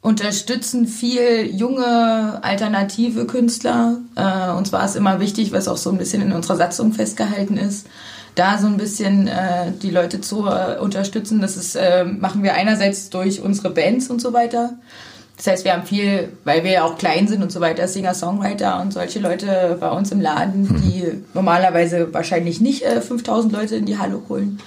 [0.00, 3.98] unterstützen viel junge, alternative Künstler.
[4.16, 7.56] Äh, uns war es immer wichtig, was auch so ein bisschen in unserer Satzung festgehalten
[7.56, 7.86] ist,
[8.34, 11.40] da so ein bisschen äh, die Leute zu äh, unterstützen.
[11.40, 14.74] Das ist, äh, machen wir einerseits durch unsere Bands und so weiter.
[15.36, 18.80] Das heißt, wir haben viel, weil wir ja auch klein sind und so weiter, Singer-Songwriter
[18.80, 23.86] und solche Leute bei uns im Laden, die normalerweise wahrscheinlich nicht äh, 5000 Leute in
[23.86, 24.60] die Halle holen.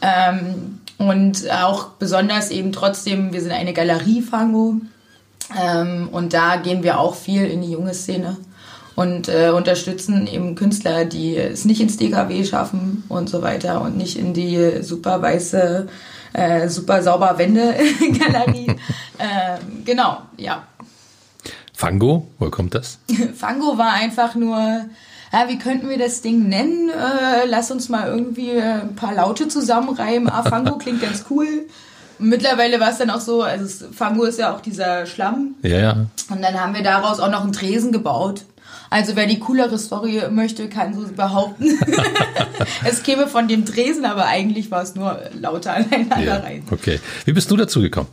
[0.00, 4.76] Ähm, und auch besonders eben trotzdem, wir sind eine Galerie Fango
[5.60, 8.36] ähm, und da gehen wir auch viel in die junge Szene
[8.96, 13.96] und äh, unterstützen eben Künstler, die es nicht ins DKW schaffen und so weiter und
[13.96, 15.88] nicht in die super weiße,
[16.32, 17.74] äh, super sauber Wände
[18.18, 18.66] Galerie.
[19.18, 20.64] ähm, genau, ja.
[21.72, 22.98] Fango, woher kommt das?
[23.34, 26.88] Fango war einfach nur, ja, wie könnten wir das Ding nennen?
[26.88, 30.28] Äh, lass uns mal irgendwie ein paar Laute zusammenreimen.
[30.28, 31.66] Ah, Fango klingt ganz cool.
[32.20, 35.56] Mittlerweile war es dann auch so, also Fango ist ja auch dieser Schlamm.
[35.62, 36.06] Ja, ja.
[36.30, 38.44] Und dann haben wir daraus auch noch einen Tresen gebaut.
[38.90, 41.78] Also wer die coolere Story möchte, kann so behaupten.
[42.84, 46.36] es käme von dem Tresen, aber eigentlich war es nur lauter aneinander ja.
[46.36, 46.62] rein.
[46.70, 47.00] Okay.
[47.24, 48.08] Wie bist du dazu gekommen?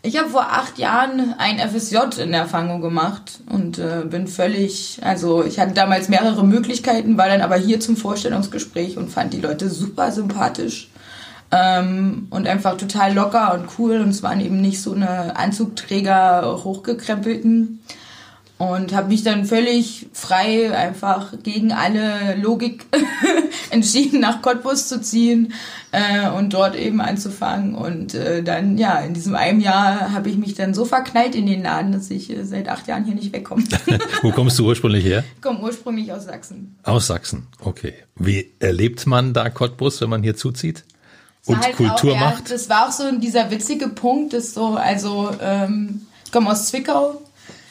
[0.00, 5.00] Ich habe vor acht Jahren ein FSJ in der Fango gemacht und äh, bin völlig,
[5.02, 9.40] also ich hatte damals mehrere Möglichkeiten, war dann aber hier zum Vorstellungsgespräch und fand die
[9.40, 10.88] Leute super sympathisch
[11.50, 16.60] ähm, und einfach total locker und cool und es waren eben nicht so eine Anzugträger
[16.62, 17.80] hochgekrempelten
[18.58, 22.86] und habe mich dann völlig frei einfach gegen alle Logik
[23.70, 25.52] entschieden, nach Cottbus zu ziehen
[25.92, 27.76] äh, und dort eben anzufangen.
[27.76, 31.46] Und äh, dann, ja, in diesem einem Jahr habe ich mich dann so verknallt in
[31.46, 33.62] den Laden, dass ich äh, seit acht Jahren hier nicht wegkomme.
[34.22, 35.22] Wo kommst du ursprünglich her?
[35.36, 36.76] ich komme ursprünglich aus Sachsen.
[36.82, 37.46] Aus Sachsen.
[37.60, 37.94] Okay.
[38.16, 40.84] Wie erlebt man da Cottbus, wenn man hier zuzieht?
[41.46, 42.50] Und halt Kultur auch, ja, macht?
[42.50, 47.22] Das war auch so dieser witzige Punkt, dass so, also ähm, ich komme aus Zwickau.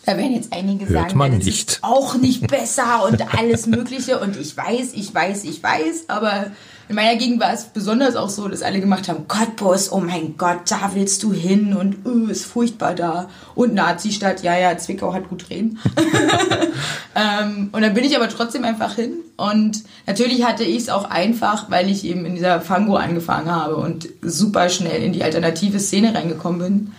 [0.07, 1.69] Da werden jetzt einige Hört sagen, man ja, nicht.
[1.71, 4.21] ist auch nicht besser und alles Mögliche.
[4.21, 6.45] Und ich weiß, ich weiß, ich weiß, aber
[6.87, 10.37] in meiner Gegend war es besonders auch so, dass alle gemacht haben, Cottbus, oh mein
[10.37, 13.29] Gott, da willst du hin und öh, ist furchtbar da.
[13.53, 15.77] Und Nazi-Stadt, ja, ja, Zwickau hat gut reden.
[17.15, 19.11] ähm, und dann bin ich aber trotzdem einfach hin.
[19.35, 23.75] Und natürlich hatte ich es auch einfach, weil ich eben in dieser Fango angefangen habe
[23.75, 26.93] und super schnell in die alternative Szene reingekommen bin.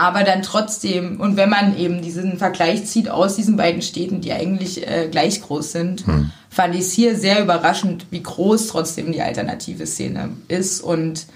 [0.00, 4.32] Aber dann trotzdem, und wenn man eben diesen Vergleich zieht aus diesen beiden Städten, die
[4.32, 6.04] eigentlich äh, gleich groß sind,
[6.48, 10.80] fand ich es hier sehr überraschend, wie groß trotzdem die alternative Szene ist.
[10.80, 11.26] Und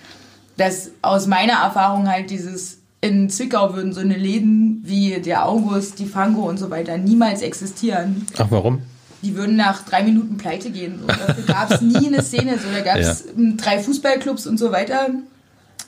[0.57, 5.99] dass aus meiner Erfahrung halt dieses, in Zwickau würden so eine Läden wie der August,
[5.99, 8.27] die Fango und so weiter niemals existieren.
[8.39, 8.81] Ach, warum?
[9.23, 11.01] Die würden nach drei Minuten pleite gehen.
[11.03, 11.07] So.
[11.07, 12.59] Dafür gab es nie eine Szene.
[12.59, 12.69] So.
[12.75, 13.27] Da gab es
[13.59, 15.11] drei Fußballclubs und so weiter.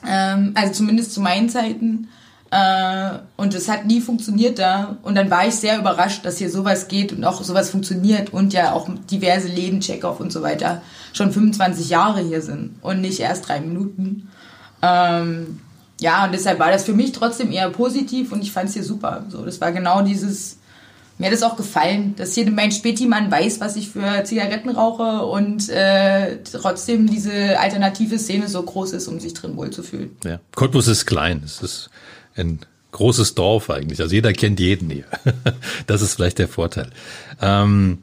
[0.07, 2.09] Ähm, also zumindest zu meinen Zeiten.
[2.51, 4.97] Äh, und es hat nie funktioniert da.
[5.03, 8.53] Und dann war ich sehr überrascht, dass hier sowas geht und auch sowas funktioniert und
[8.53, 10.81] ja auch diverse Läden, Checkoff und so weiter
[11.13, 14.29] schon 25 Jahre hier sind und nicht erst drei Minuten.
[14.81, 15.59] Ähm,
[15.99, 18.83] ja, und deshalb war das für mich trotzdem eher positiv und ich fand es hier
[18.83, 19.25] super.
[19.29, 20.57] So, das war genau dieses,
[21.17, 25.25] mir hat es auch gefallen, dass hier mein Spätimann weiß, was ich für Zigaretten rauche
[25.25, 30.15] und äh, trotzdem diese alternative Szene so groß ist, um sich drin wohlzufühlen.
[30.23, 30.39] Ja.
[30.55, 31.41] Cottbus ist klein.
[31.43, 31.89] Es ist
[32.37, 32.59] ein
[32.91, 34.01] großes Dorf eigentlich.
[34.01, 35.05] Also jeder kennt jeden hier.
[35.87, 36.89] Das ist vielleicht der Vorteil.
[37.41, 37.99] Ähm,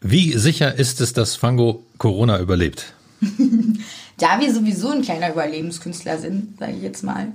[0.00, 2.92] Wie sicher ist es, dass Fango Corona überlebt?
[4.18, 7.28] da wir sowieso ein kleiner Überlebenskünstler sind, sage ich jetzt mal,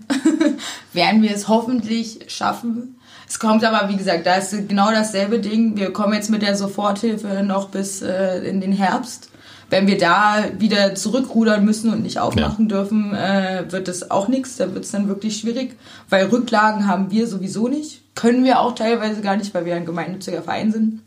[0.93, 2.95] werden wir es hoffentlich schaffen.
[3.27, 5.77] Es kommt aber, wie gesagt, da ist genau dasselbe Ding.
[5.77, 9.29] Wir kommen jetzt mit der Soforthilfe noch bis äh, in den Herbst.
[9.73, 12.75] Wenn wir da wieder zurückrudern müssen und nicht aufmachen ja.
[12.75, 14.57] dürfen, äh, wird das auch nichts.
[14.57, 15.75] Da wird es dann wirklich schwierig,
[16.09, 18.01] weil Rücklagen haben wir sowieso nicht.
[18.13, 21.01] Können wir auch teilweise gar nicht, weil wir ein gemeinnütziger Verein sind.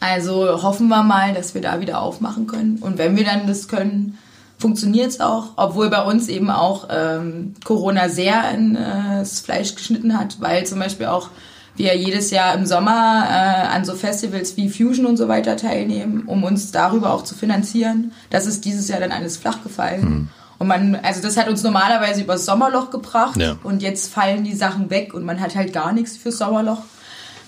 [0.00, 2.78] Also hoffen wir mal, dass wir da wieder aufmachen können.
[2.80, 4.16] Und wenn wir dann das können,
[4.56, 10.18] funktioniert es auch, obwohl bei uns eben auch ähm, Corona sehr ins äh, Fleisch geschnitten
[10.18, 11.28] hat, weil zum Beispiel auch
[11.76, 16.24] wir jedes Jahr im Sommer äh, an so Festivals wie Fusion und so weiter teilnehmen,
[16.26, 18.12] um uns darüber auch zu finanzieren.
[18.30, 20.02] Das ist dieses Jahr dann alles flach gefallen.
[20.02, 20.28] Hm.
[20.58, 23.56] Und man, also das hat uns normalerweise übers Sommerloch gebracht ja.
[23.62, 26.82] und jetzt fallen die Sachen weg und man hat halt gar nichts fürs Sommerloch.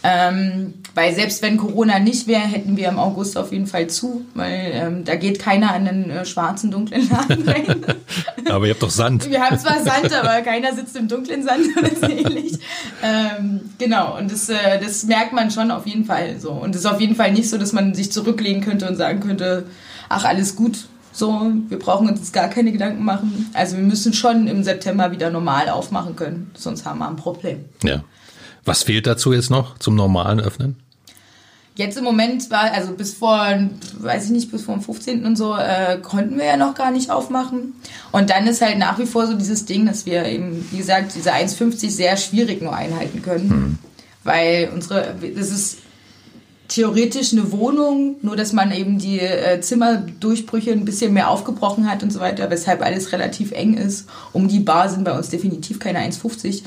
[0.04, 4.24] Ähm, weil selbst wenn Corona nicht wäre, hätten wir im August auf jeden Fall zu,
[4.34, 7.86] weil ähm, da geht keiner an den äh, schwarzen, dunklen Laden rein.
[8.48, 9.30] aber ihr habt doch Sand.
[9.30, 12.58] Wir haben zwar Sand, aber keiner sitzt im dunklen Sand oder so ähnlich.
[13.02, 16.50] Ähm, genau, und das, äh, das merkt man schon auf jeden Fall so.
[16.50, 19.20] Und es ist auf jeden Fall nicht so, dass man sich zurücklegen könnte und sagen
[19.20, 19.66] könnte,
[20.08, 23.50] ach, alles gut, so, wir brauchen uns jetzt gar keine Gedanken machen.
[23.52, 27.66] Also wir müssen schon im September wieder normal aufmachen können, sonst haben wir ein Problem.
[27.82, 28.02] Ja.
[28.64, 30.76] Was fehlt dazu jetzt noch zum normalen Öffnen?
[31.74, 33.48] Jetzt im Moment war, also bis vor,
[33.98, 35.24] weiß ich nicht, bis vor dem 15.
[35.24, 37.72] und so, äh, konnten wir ja noch gar nicht aufmachen.
[38.12, 41.14] Und dann ist halt nach wie vor so dieses Ding, dass wir eben, wie gesagt,
[41.14, 43.50] diese 1,50 sehr schwierig nur einhalten können.
[43.50, 43.78] Hm.
[44.22, 45.78] Weil unsere, das ist
[46.68, 52.02] theoretisch eine Wohnung, nur dass man eben die äh, Zimmerdurchbrüche ein bisschen mehr aufgebrochen hat
[52.02, 54.08] und so weiter, weshalb alles relativ eng ist.
[54.32, 56.62] Um die Bar sind bei uns definitiv keine 1,50.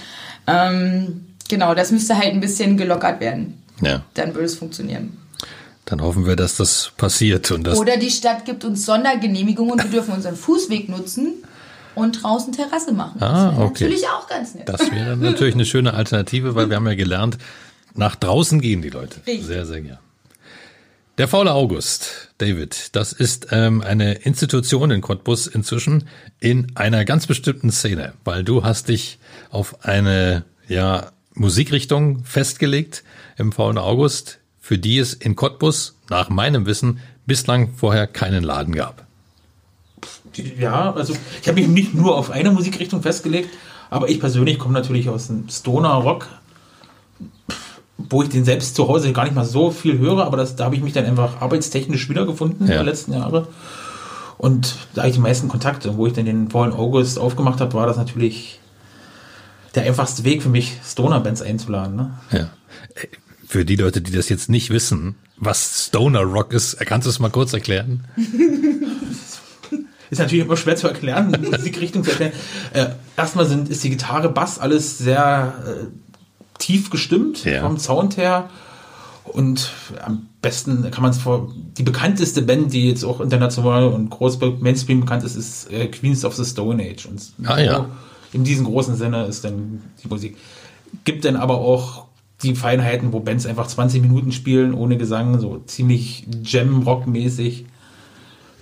[0.48, 3.62] Ähm, Genau, das müsste halt ein bisschen gelockert werden.
[3.82, 4.04] Ja.
[4.14, 5.18] Dann würde es funktionieren.
[5.86, 7.52] Dann hoffen wir, dass das passiert.
[7.52, 11.43] Und das Oder die Stadt gibt uns Sondergenehmigungen und wir dürfen unseren Fußweg nutzen
[11.93, 13.22] und draußen Terrasse machen.
[13.22, 13.86] Ah, okay.
[13.86, 14.68] Natürlich auch ganz nett.
[14.68, 17.38] Das wäre natürlich eine schöne Alternative, weil wir haben ja gelernt,
[17.93, 19.18] nach draußen gehen die Leute.
[19.28, 19.46] Richtig.
[19.46, 20.00] Sehr, sehr gern.
[21.18, 26.10] Der faule August, David, das ist ähm, eine Institution in Cottbus inzwischen
[26.41, 29.18] in einer ganz bestimmten Szene, weil du hast dich
[29.50, 33.04] auf eine ja Musikrichtung festgelegt
[33.38, 38.74] im faulen August, für die es in Cottbus nach meinem Wissen bislang vorher keinen Laden
[38.74, 39.06] gab.
[40.60, 43.50] Ja, also ich habe mich nicht nur auf eine Musikrichtung festgelegt,
[43.90, 46.28] aber ich persönlich komme natürlich aus dem Stoner Rock,
[47.98, 50.66] wo ich den selbst zu Hause gar nicht mal so viel höre, aber das, da
[50.66, 52.74] habe ich mich dann einfach arbeitstechnisch wiedergefunden ja.
[52.74, 53.48] in den letzten Jahren.
[54.38, 55.96] Und da ich die meisten Kontakte.
[55.98, 58.60] Wo ich dann den vollen August aufgemacht habe, war das natürlich
[59.76, 61.96] der einfachste Weg für mich, Stoner-Bands einzuladen.
[61.96, 62.12] Ne?
[62.32, 62.50] Ja.
[63.48, 67.20] Für die Leute, die das jetzt nicht wissen, was Stoner Rock ist, kannst du es
[67.20, 68.06] mal kurz erklären?
[70.10, 72.34] ist natürlich immer schwer zu erklären, Musikrichtung zu erklären.
[72.74, 75.86] Äh, erstmal sind, ist die Gitarre, Bass alles sehr äh,
[76.58, 77.62] tief gestimmt ja.
[77.62, 78.50] vom Sound her.
[79.24, 79.72] Und
[80.04, 81.52] am besten kann man es vor.
[81.78, 86.24] Die bekannteste Band, die jetzt auch international und groß Mainstream bekannt ist, ist äh, Queens
[86.24, 87.08] of the Stone Age.
[87.08, 87.90] Und ah ja
[88.34, 90.38] in diesem großen Sinne ist dann die Musik.
[91.04, 92.06] Gibt dann aber auch
[92.44, 97.66] die Feinheiten, wo Bands einfach 20 Minuten spielen ohne Gesang, so ziemlich Jam-Rock-mäßig.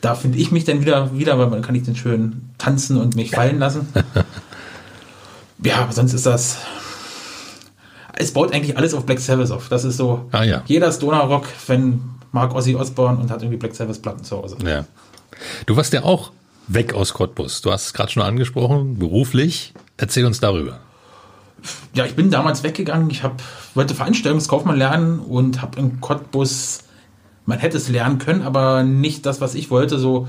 [0.01, 3.16] Da finde ich mich dann wieder, wieder, weil man kann ich dann schön tanzen und
[3.16, 3.88] mich fallen lassen.
[5.64, 6.57] ja, aber sonst ist das.
[8.16, 9.70] Es baut eigentlich alles auf Black Sabbath auf.
[9.70, 10.28] Das ist so.
[10.32, 10.61] Ah, ja.
[10.66, 12.01] Jeder Stoner-Rock-Fan
[12.32, 14.57] mag Ozzy Osbourne und hat irgendwie Black Sabbath-Platten zu Hause.
[14.64, 14.86] Ja.
[15.66, 16.32] Du warst ja auch
[16.68, 17.61] weg aus Cottbus.
[17.61, 19.74] Du hast es gerade schon angesprochen, beruflich.
[19.97, 20.80] Erzähl uns darüber.
[21.93, 23.09] Ja, ich bin damals weggegangen.
[23.09, 23.41] Ich hab,
[23.74, 26.84] wollte Veranstaltungskaufmann lernen und habe in Cottbus,
[27.45, 29.99] man hätte es lernen können, aber nicht das, was ich wollte.
[29.99, 30.28] So,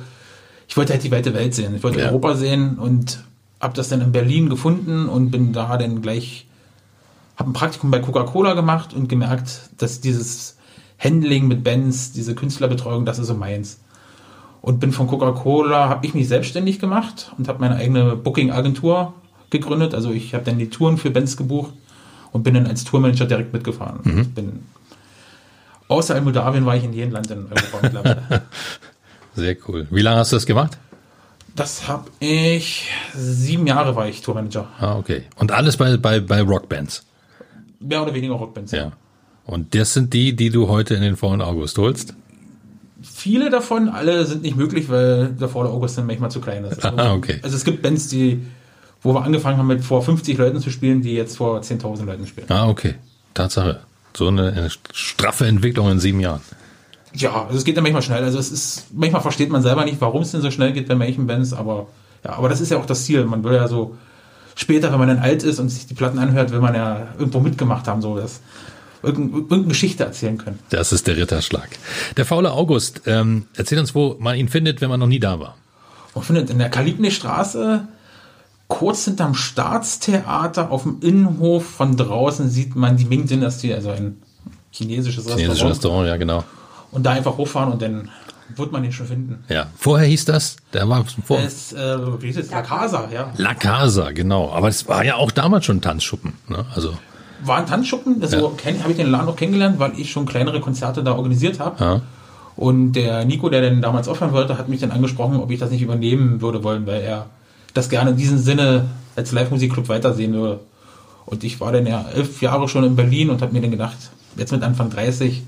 [0.68, 1.74] ich wollte halt die weite Welt sehen.
[1.74, 2.06] Ich wollte ja.
[2.06, 3.24] Europa sehen und
[3.60, 6.46] habe das dann in Berlin gefunden und bin da dann gleich,
[7.36, 10.56] habe ein Praktikum bei Coca-Cola gemacht und gemerkt, dass dieses
[10.98, 13.78] Handling mit Bands, diese Künstlerbetreuung, das ist so meins
[14.64, 19.12] und bin von Coca-Cola, habe ich mich selbstständig gemacht und habe meine eigene Booking-Agentur
[19.50, 19.92] gegründet.
[19.92, 21.74] Also ich habe dann die Touren für Bands gebucht
[22.32, 24.00] und bin dann als Tourmanager direkt mitgefahren.
[24.04, 24.30] Mhm.
[24.32, 24.62] Bin,
[25.88, 28.42] außer in Moldawien war ich in jedem Land in Europa mittlerweile.
[29.34, 29.86] Sehr cool.
[29.90, 30.78] Wie lange hast du das gemacht?
[31.54, 34.68] Das habe ich, sieben Jahre war ich Tourmanager.
[34.78, 35.24] Ah, okay.
[35.36, 37.04] Und alles bei, bei, bei Rockbands?
[37.80, 38.72] Mehr oder weniger Rockbands.
[38.72, 38.92] Ja.
[39.44, 42.14] Und das sind die, die du heute in den vollen August holst?
[43.04, 46.84] Viele davon, alle sind nicht möglich, weil der Vorder August dann manchmal zu klein ist.
[46.84, 47.40] Also, ah, okay.
[47.42, 48.42] Also es gibt Bands, die,
[49.02, 52.26] wo wir angefangen haben, mit vor 50 Leuten zu spielen, die jetzt vor 10.000 Leuten
[52.26, 52.46] spielen.
[52.50, 52.94] Ah, okay.
[53.34, 53.80] Tatsache.
[54.16, 56.40] So eine, eine straffe Entwicklung in sieben Jahren.
[57.14, 58.24] Ja, also es geht dann manchmal schnell.
[58.24, 60.94] Also es ist, manchmal versteht man selber nicht, warum es denn so schnell geht bei
[60.94, 61.86] manchen Bands, aber
[62.24, 63.24] ja, aber das ist ja auch das Ziel.
[63.24, 63.96] Man will ja so
[64.54, 67.40] später, wenn man dann alt ist und sich die Platten anhört, will man ja irgendwo
[67.40, 68.40] mitgemacht haben, so das
[69.04, 70.58] irgendeine, irgendeine Geschichte erzählen können.
[70.70, 71.68] Das ist der Ritterschlag.
[72.16, 75.40] Der faule August, ähm, erzähl uns, wo man ihn findet, wenn man noch nie da
[75.40, 75.56] war.
[76.14, 77.86] Man findet in der Kalibne-Straße,
[78.68, 84.22] kurz hinterm Staatstheater, auf dem Innenhof von draußen sieht man die Ming-Dynastie, also ein
[84.70, 85.70] chinesisches Chinesisches Restaurant.
[85.70, 86.44] Restaurant, ja genau.
[86.90, 88.10] Und da einfach hochfahren und dann
[88.56, 89.44] wird man ihn schon finden.
[89.48, 89.66] Ja.
[89.76, 91.40] Vorher hieß das, der war vor.
[91.40, 92.50] Ist, äh, wie hieß es?
[92.50, 93.32] La Casa, ja.
[93.36, 94.52] La Casa, genau.
[94.52, 96.34] Aber es war ja auch damals schon Tanzschuppen.
[96.48, 96.64] Ne?
[96.74, 96.96] Also,
[97.44, 98.40] War ein Tanzschuppen, das Ja.
[98.40, 101.84] habe ich den Laden auch kennengelernt, weil ich schon kleinere Konzerte da organisiert habe.
[101.84, 102.00] ja.
[102.56, 105.70] Und der Nico, der dann damals aufhören wollte, hat mich dann angesprochen, ob ich das
[105.70, 107.26] nicht übernehmen würde wollen, weil er
[107.74, 108.84] das gerne in diesem Sinne
[109.16, 110.60] als Live-Musikclub weitersehen würde.
[111.26, 113.96] Und ich war dann ja elf Jahre schon in Berlin und habe mir dann gedacht,
[114.36, 115.42] jetzt mit Anfang 30,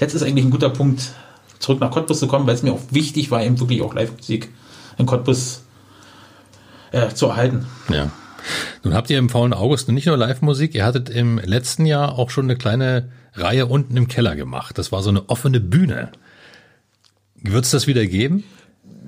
[0.00, 1.10] jetzt ist eigentlich ein guter Punkt,
[1.58, 4.48] zurück nach Cottbus zu kommen, weil es mir auch wichtig war, eben wirklich auch Live-Musik
[4.96, 5.64] in Cottbus
[6.92, 7.66] äh, zu erhalten.
[7.90, 8.10] Ja.
[8.84, 12.30] Nun habt ihr im faulen August nicht nur Live-Musik, ihr hattet im letzten Jahr auch
[12.30, 14.78] schon eine kleine Reihe unten im Keller gemacht.
[14.78, 16.10] Das war so eine offene Bühne.
[17.36, 18.44] Wird es das wieder geben?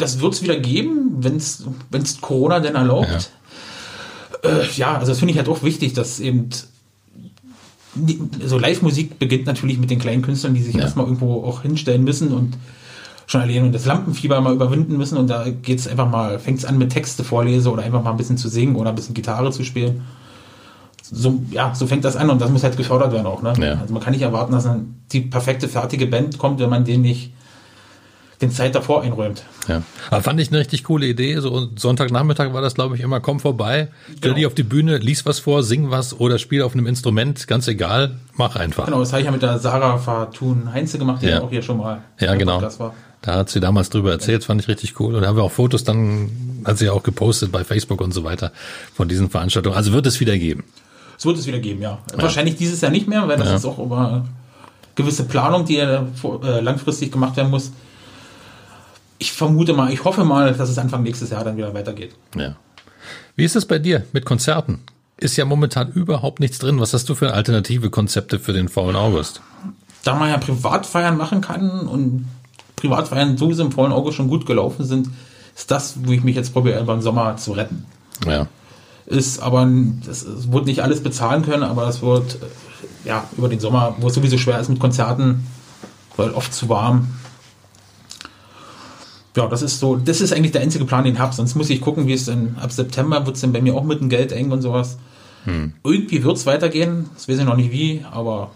[0.00, 3.30] das wird es wieder geben, wenn es Corona denn erlaubt.
[4.42, 6.48] Ja, äh, ja also das finde ich halt auch wichtig, dass eben
[8.44, 10.82] so Live-Musik beginnt natürlich mit den kleinen Künstlern, die sich Ja.
[10.82, 12.54] erstmal irgendwo auch hinstellen müssen und
[13.30, 16.64] schon allein das Lampenfieber mal überwinden müssen und da geht es einfach mal, fängt es
[16.64, 19.52] an mit Texte vorlese oder einfach mal ein bisschen zu singen oder ein bisschen Gitarre
[19.52, 20.02] zu spielen.
[21.12, 23.42] So, ja, so fängt das an und das muss halt gefördert werden auch.
[23.42, 23.52] Ne?
[23.60, 23.80] Ja.
[23.80, 27.02] Also man kann nicht erwarten, dass dann die perfekte, fertige Band kommt, wenn man den
[27.02, 27.32] nicht
[28.40, 29.44] den Zeit davor einräumt.
[29.68, 29.82] Ja.
[30.10, 31.38] Aber fand ich eine richtig coole Idee.
[31.40, 34.34] So Sonntagnachmittag war das, glaube ich, immer, komm vorbei, stell Genau.
[34.34, 37.68] dich auf die Bühne, lies was vor, sing was oder spiel auf einem Instrument, ganz
[37.68, 38.86] egal, mach einfach.
[38.86, 41.42] Genau, das habe ich ja mit der Sarah Fatun Heinze gemacht, die Ja.
[41.42, 42.54] auch hier schon mal Ja, genau.
[42.58, 42.94] Podcast war.
[43.22, 45.14] Da hat sie damals drüber erzählt, fand ich richtig cool.
[45.14, 48.12] Und da haben wir auch Fotos dann, hat sie ja auch gepostet bei Facebook und
[48.12, 48.50] so weiter
[48.94, 49.76] von diesen Veranstaltungen.
[49.76, 50.64] Also wird es wieder geben.
[51.18, 51.98] Es wird es wieder geben, ja.
[52.14, 53.56] Wahrscheinlich dieses Jahr nicht mehr, weil das Ja.
[53.56, 54.24] ist auch über
[54.94, 56.06] gewisse Planung, die ja
[56.42, 57.72] äh, langfristig gemacht werden muss.
[59.18, 62.14] Ich vermute mal, ich hoffe mal, dass es Anfang nächstes Jahr dann wieder weitergeht.
[62.34, 62.56] Ja.
[63.36, 64.80] Wie ist es bei dir mit Konzerten?
[65.18, 66.80] Ist ja momentan überhaupt nichts drin.
[66.80, 69.42] Was hast du für alternative Konzepte für den faulen August?
[70.04, 72.26] Da man ja Privatfeiern machen kann und
[72.80, 75.08] Privatfeiern sowieso im vollen Auge schon gut gelaufen sind,
[75.56, 77.84] ist das, wo ich mich jetzt probiere, beim Sommer zu retten.
[78.26, 78.46] Ja.
[79.06, 79.68] ist aber
[80.06, 82.38] das, es wird nicht alles bezahlen können, aber es wird
[83.04, 85.46] ja über den Sommer, wo es sowieso schwer ist mit Konzerten,
[86.16, 87.08] weil oft zu warm.
[89.36, 91.34] Ja, das ist so, das ist eigentlich der einzige Plan, den ich habe.
[91.34, 93.84] Sonst muss ich gucken, wie es dann ab September wird es dann bei mir auch
[93.84, 94.98] mit dem Geld eng und sowas.
[95.82, 97.08] Irgendwie wird es weitergehen.
[97.14, 98.50] Das weiß ich noch nicht wie, aber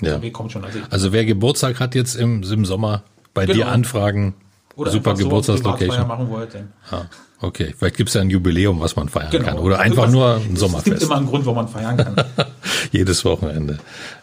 [0.00, 0.12] Ja.
[0.12, 0.64] der Weg kommt schon.
[0.64, 3.02] Also Also wer Geburtstag hat jetzt im, im Sommer,
[3.34, 3.56] bei Genau.
[3.56, 4.34] dir anfragen.
[4.76, 6.06] oder super einfach so Geburtstagslocation.
[6.08, 7.02] Machen wollt, dann Ah,
[7.40, 9.44] okay, vielleicht gibt's ja ein Jubiläum, was man feiern genau.
[9.44, 9.58] kann.
[9.58, 11.02] Oder einfach Irgendwas- nur ein Es gibt Sommerfest.
[11.02, 12.16] immer einen Grund, wo man feiern kann.
[12.92, 13.78] Jedes Wochenende.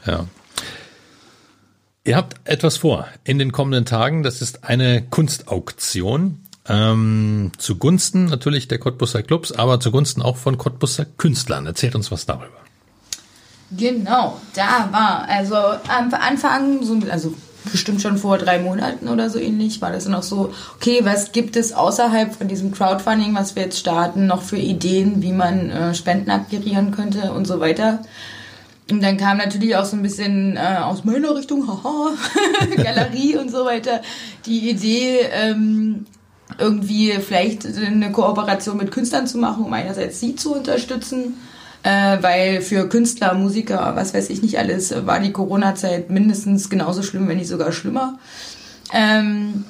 [0.06, 0.26] Ja.
[2.04, 4.24] Ihr habt etwas vor in den kommenden Tagen.
[4.24, 6.40] Das ist eine Kunstauktion.
[6.70, 11.66] Ähm, zugunsten natürlich der Cottbusser Clubs, aber zugunsten auch von Cottbusser Künstlern.
[11.66, 12.48] Erzählt uns was darüber.
[13.72, 17.34] Genau, da war, also am Anfang, so, also
[17.72, 21.56] bestimmt schon vor drei Monaten oder so ähnlich, war das noch so, okay, was gibt
[21.56, 25.94] es außerhalb von diesem Crowdfunding, was wir jetzt starten, noch für Ideen, wie man äh,
[25.94, 28.00] Spenden akquirieren könnte und so weiter.
[28.90, 32.12] Und dann kam natürlich auch so ein bisschen äh, aus meiner Richtung, haha,
[32.78, 34.02] Galerie und so weiter,
[34.46, 36.06] die Idee, ähm,
[36.58, 41.34] irgendwie vielleicht eine Kooperation mit Künstlern zu machen, um einerseits sie zu unterstützen,
[41.88, 47.02] äh, weil für Künstler, Musiker, was weiß ich nicht alles, war die Corona-Zeit mindestens genauso
[47.02, 48.20] schlimm, wenn nicht sogar schlimmer.
[48.94, 49.64] Ähm,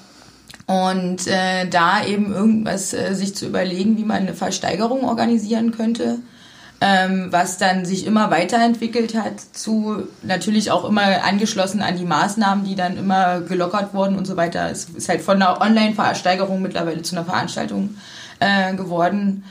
[0.66, 6.18] und äh, da eben irgendwas äh, sich zu überlegen, wie man eine Versteigerung organisieren könnte,
[6.82, 12.66] ähm, was dann sich immer weiterentwickelt hat, zu natürlich auch immer angeschlossen an die Maßnahmen,
[12.66, 14.72] die dann immer gelockert wurden und so weiter.
[14.72, 17.96] Es ist halt von einer Online-Versteigerung mittlerweile zu einer Veranstaltung
[18.40, 19.44] äh, geworden,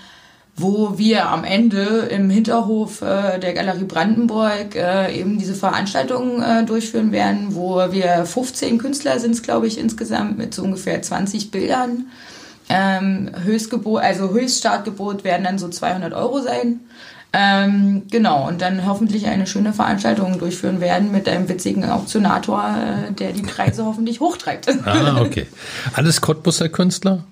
[0.57, 6.65] wo wir am Ende im Hinterhof äh, der Galerie Brandenburg äh, eben diese Veranstaltung äh,
[6.65, 12.07] durchführen werden, wo wir 15 Künstler sind glaube ich, insgesamt mit so ungefähr 20 Bildern.
[12.69, 16.81] Ähm, Höchstgebot, also Höchststartgebot werden dann so 200 Euro sein.
[17.33, 22.65] Ähm, genau, und dann hoffentlich eine schöne Veranstaltung durchführen werden mit einem witzigen Auktionator,
[23.09, 24.69] äh, der die Preise hoffentlich hochtreibt.
[24.87, 25.47] Ah, okay.
[25.93, 27.25] Alles Cottbusser Künstler?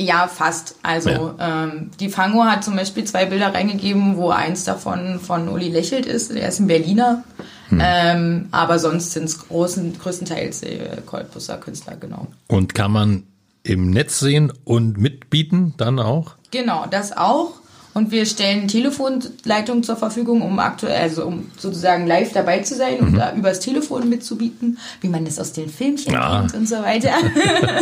[0.00, 0.76] Ja, fast.
[0.82, 5.68] Also ähm, die Fango hat zum Beispiel zwei Bilder reingegeben, wo eins davon von Uli
[5.68, 6.30] Lächelt ist.
[6.30, 7.24] Er ist ein Berliner.
[7.70, 12.28] Ähm, aber sonst sind es größtenteils äh, Cottbusser Künstler, genau.
[12.46, 13.24] Und kann man
[13.62, 16.36] im Netz sehen und mitbieten dann auch?
[16.50, 17.54] Genau, das auch.
[17.94, 23.00] Und wir stellen Telefonleitungen zur Verfügung, um aktuell, also um sozusagen live dabei zu sein
[23.00, 26.38] und da übers Telefon mitzubieten, wie man das aus den Filmchen Ja.
[26.40, 27.10] kennt und so weiter.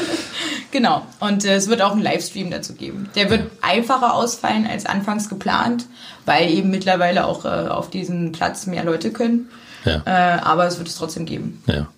[0.71, 1.03] genau.
[1.21, 3.09] Und äh, es wird auch einen Livestream dazu geben.
[3.15, 5.87] Der wird einfacher ausfallen als anfangs geplant,
[6.25, 9.49] weil eben mittlerweile auch äh, auf diesen Platz mehr Leute können.
[9.85, 10.03] Ja.
[10.07, 11.63] Äh, aber es wird es trotzdem geben.
[11.67, 11.89] Ja.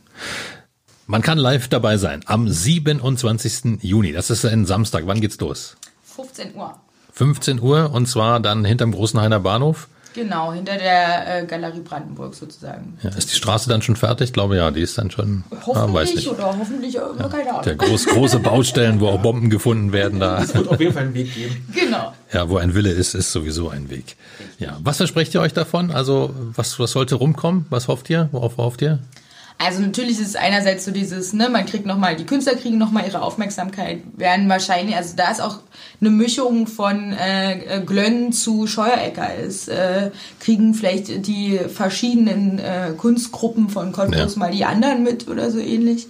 [1.06, 3.78] Man kann live dabei sein am 27.
[3.82, 4.12] Juni.
[4.12, 5.04] Das ist ein Samstag.
[5.06, 5.76] Wann geht's los?
[6.16, 6.74] 15 Uhr.
[7.18, 9.88] 15 Uhr und zwar dann hinterm Großen Heiner Bahnhof.
[10.14, 12.96] Genau, hinter der äh, Galerie Brandenburg sozusagen.
[13.02, 14.28] Ja, ist die Straße dann schon fertig?
[14.28, 15.42] Ich glaube ja, die ist dann schon.
[15.50, 16.28] ah, weiß Hoffentlich nicht.
[16.28, 17.62] oder hoffentlich, äh, keine Ahnung.
[17.64, 20.40] Der groß, große Baustellen, wo auch Bomben gefunden werden, da.
[20.42, 21.68] Es wird auf jeden Fall einen Weg geben.
[21.74, 22.12] Genau.
[22.32, 24.16] Ja, wo ein Wille ist, ist sowieso ein Weg.
[24.60, 25.90] Ja, was versprecht ihr euch davon?
[25.90, 27.66] Also, was, was sollte rumkommen?
[27.68, 28.28] Was hofft ihr?
[28.30, 29.00] Worauf hofft ihr?
[29.60, 33.06] Also natürlich ist es einerseits so dieses, ne, man kriegt nochmal, die Künstler kriegen nochmal
[33.06, 35.58] ihre Aufmerksamkeit, werden wahrscheinlich, also da ist auch
[36.00, 42.92] eine Mischung von äh, äh, Glönn zu Scheuerecker ist, äh, kriegen vielleicht die verschiedenen äh,
[42.96, 44.38] Kunstgruppen von Cottbus Ja.
[44.38, 46.06] mal die anderen mit oder so ähnlich.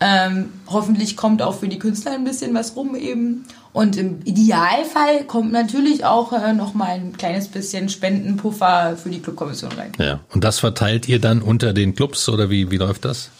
[0.00, 3.44] Ähm, hoffentlich kommt auch für die Künstler ein bisschen was rum eben.
[3.72, 9.72] Und im Idealfall kommt natürlich auch äh, nochmal ein kleines bisschen Spendenpuffer für die Clubkommission
[9.72, 9.92] rein.
[9.98, 10.20] Ja.
[10.32, 13.30] Und das verteilt ihr dann unter den Clubs oder wie, wie läuft das?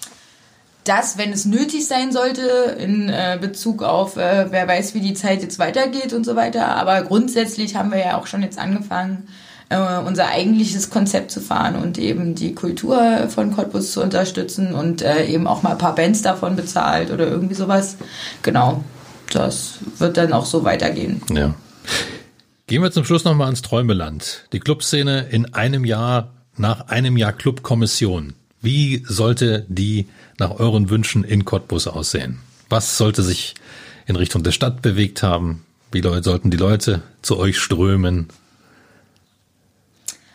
[0.89, 5.13] das, wenn es nötig sein sollte, in äh, Bezug auf, äh, wer weiß, wie die
[5.13, 6.69] Zeit jetzt weitergeht und so weiter.
[6.77, 9.29] Aber grundsätzlich haben wir ja auch schon jetzt angefangen,
[9.69, 15.03] äh, unser eigentliches Konzept zu fahren und eben die Kultur von Cottbus zu unterstützen und
[15.03, 17.97] äh, eben auch mal ein paar Bands davon bezahlt oder irgendwie sowas.
[18.43, 18.83] Genau,
[19.31, 21.23] das wird dann auch so weitergehen.
[21.31, 21.55] Ja.
[22.67, 24.45] Gehen wir zum Schluss nochmal ans Träumeland.
[24.53, 28.35] Die Clubszene in einem Jahr, nach einem Jahr Clubkommission.
[28.61, 30.09] Wie sollte die
[30.39, 32.41] nach euren Wünschen in Cottbus aussehen?
[32.69, 33.55] Was sollte sich
[34.07, 35.65] in Richtung der Stadt bewegt haben?
[35.93, 38.29] Wie sollten die Leute zu euch strömen?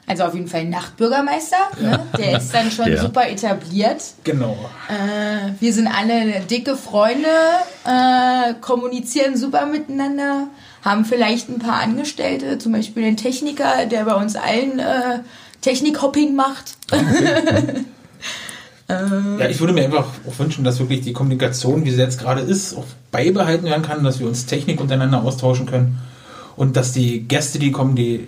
[0.06, 2.06] Also auf jeden Fall Nachtbürgermeister, ne?
[2.18, 3.02] der ist dann schon Ja.
[3.02, 4.02] super etabliert.
[4.26, 4.58] Genau.
[4.90, 7.28] Äh, wir sind alle dicke Freunde,
[7.86, 10.48] äh, kommunizieren super miteinander,
[10.84, 15.20] haben vielleicht ein paar Angestellte, zum Beispiel den Techniker, der bei uns allen äh,
[15.62, 16.76] Technikhopping macht.
[18.90, 22.42] Ja, ich würde mir einfach auch wünschen, dass wirklich die Kommunikation, wie sie jetzt gerade
[22.42, 25.98] ist, auch beibehalten werden kann, dass wir uns Technik untereinander austauschen können
[26.58, 28.28] und dass die Gäste, die kommen, die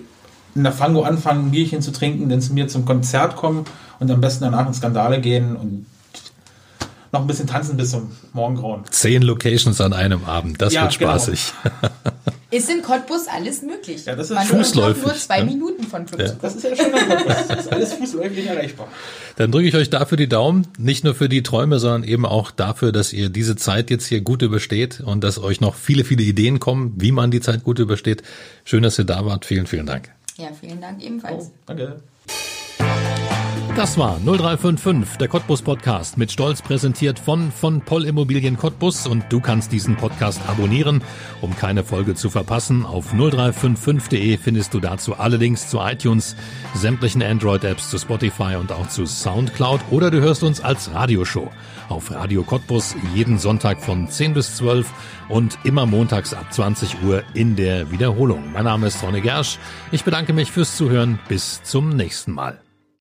[0.56, 3.66] in der Fango anfangen, ein Bierchen zu trinken, dann zu mir zum Konzert kommen
[4.00, 5.86] und am besten danach in Skandale gehen und
[7.12, 8.84] noch ein bisschen tanzen bis zum Morgengrauen.
[8.90, 11.12] Zehn Locations an einem Abend, das Ja, wird genau.
[11.12, 11.54] spaßig.
[12.52, 14.06] Ist in Cottbus alles möglich.
[14.06, 15.46] Ja, das ist Man fußläufig, braucht nur zwei ja.
[15.46, 16.32] Minuten von Club Ja.
[16.42, 18.88] Das ist ja schon ein Das ist alles fußläufig erreichbar.
[19.36, 22.52] Dann drücke ich euch dafür die Daumen, nicht nur für die Träume, sondern eben auch
[22.52, 26.24] dafür, dass ihr diese Zeit jetzt hier gut übersteht und dass euch noch viele, viele
[26.24, 28.22] Ideen kommen, wie man die Zeit gut übersteht.
[28.64, 29.44] Schön, dass ihr da wart.
[29.44, 30.15] Vielen, vielen Dank.
[30.38, 31.52] Ja, vielen Dank ebenfalls.
[31.66, 32.02] Danke.
[33.76, 39.26] Das war 0355, der Cottbus Podcast, mit Stolz präsentiert von von Poll Immobilien Cottbus und
[39.30, 41.04] du kannst diesen Podcast abonnieren,
[41.42, 42.86] um keine Folge zu verpassen.
[42.86, 46.38] Auf 0355.de findest du dazu alle Links zu iTunes,
[46.74, 51.52] sämtlichen Android-Apps, zu Spotify und auch zu Soundcloud oder du hörst uns als Radioshow
[51.90, 54.88] auf Radio Cottbus jeden Sonntag von 10 bis 12
[55.30, 58.52] und immer montags ab 20 Uhr in der Wiederholung.
[58.52, 59.60] Mein Name ist Ronne Gersch.
[59.92, 61.20] Ich bedanke mich fürs Zuhören.
[61.28, 62.65] Bis zum nächsten Mal.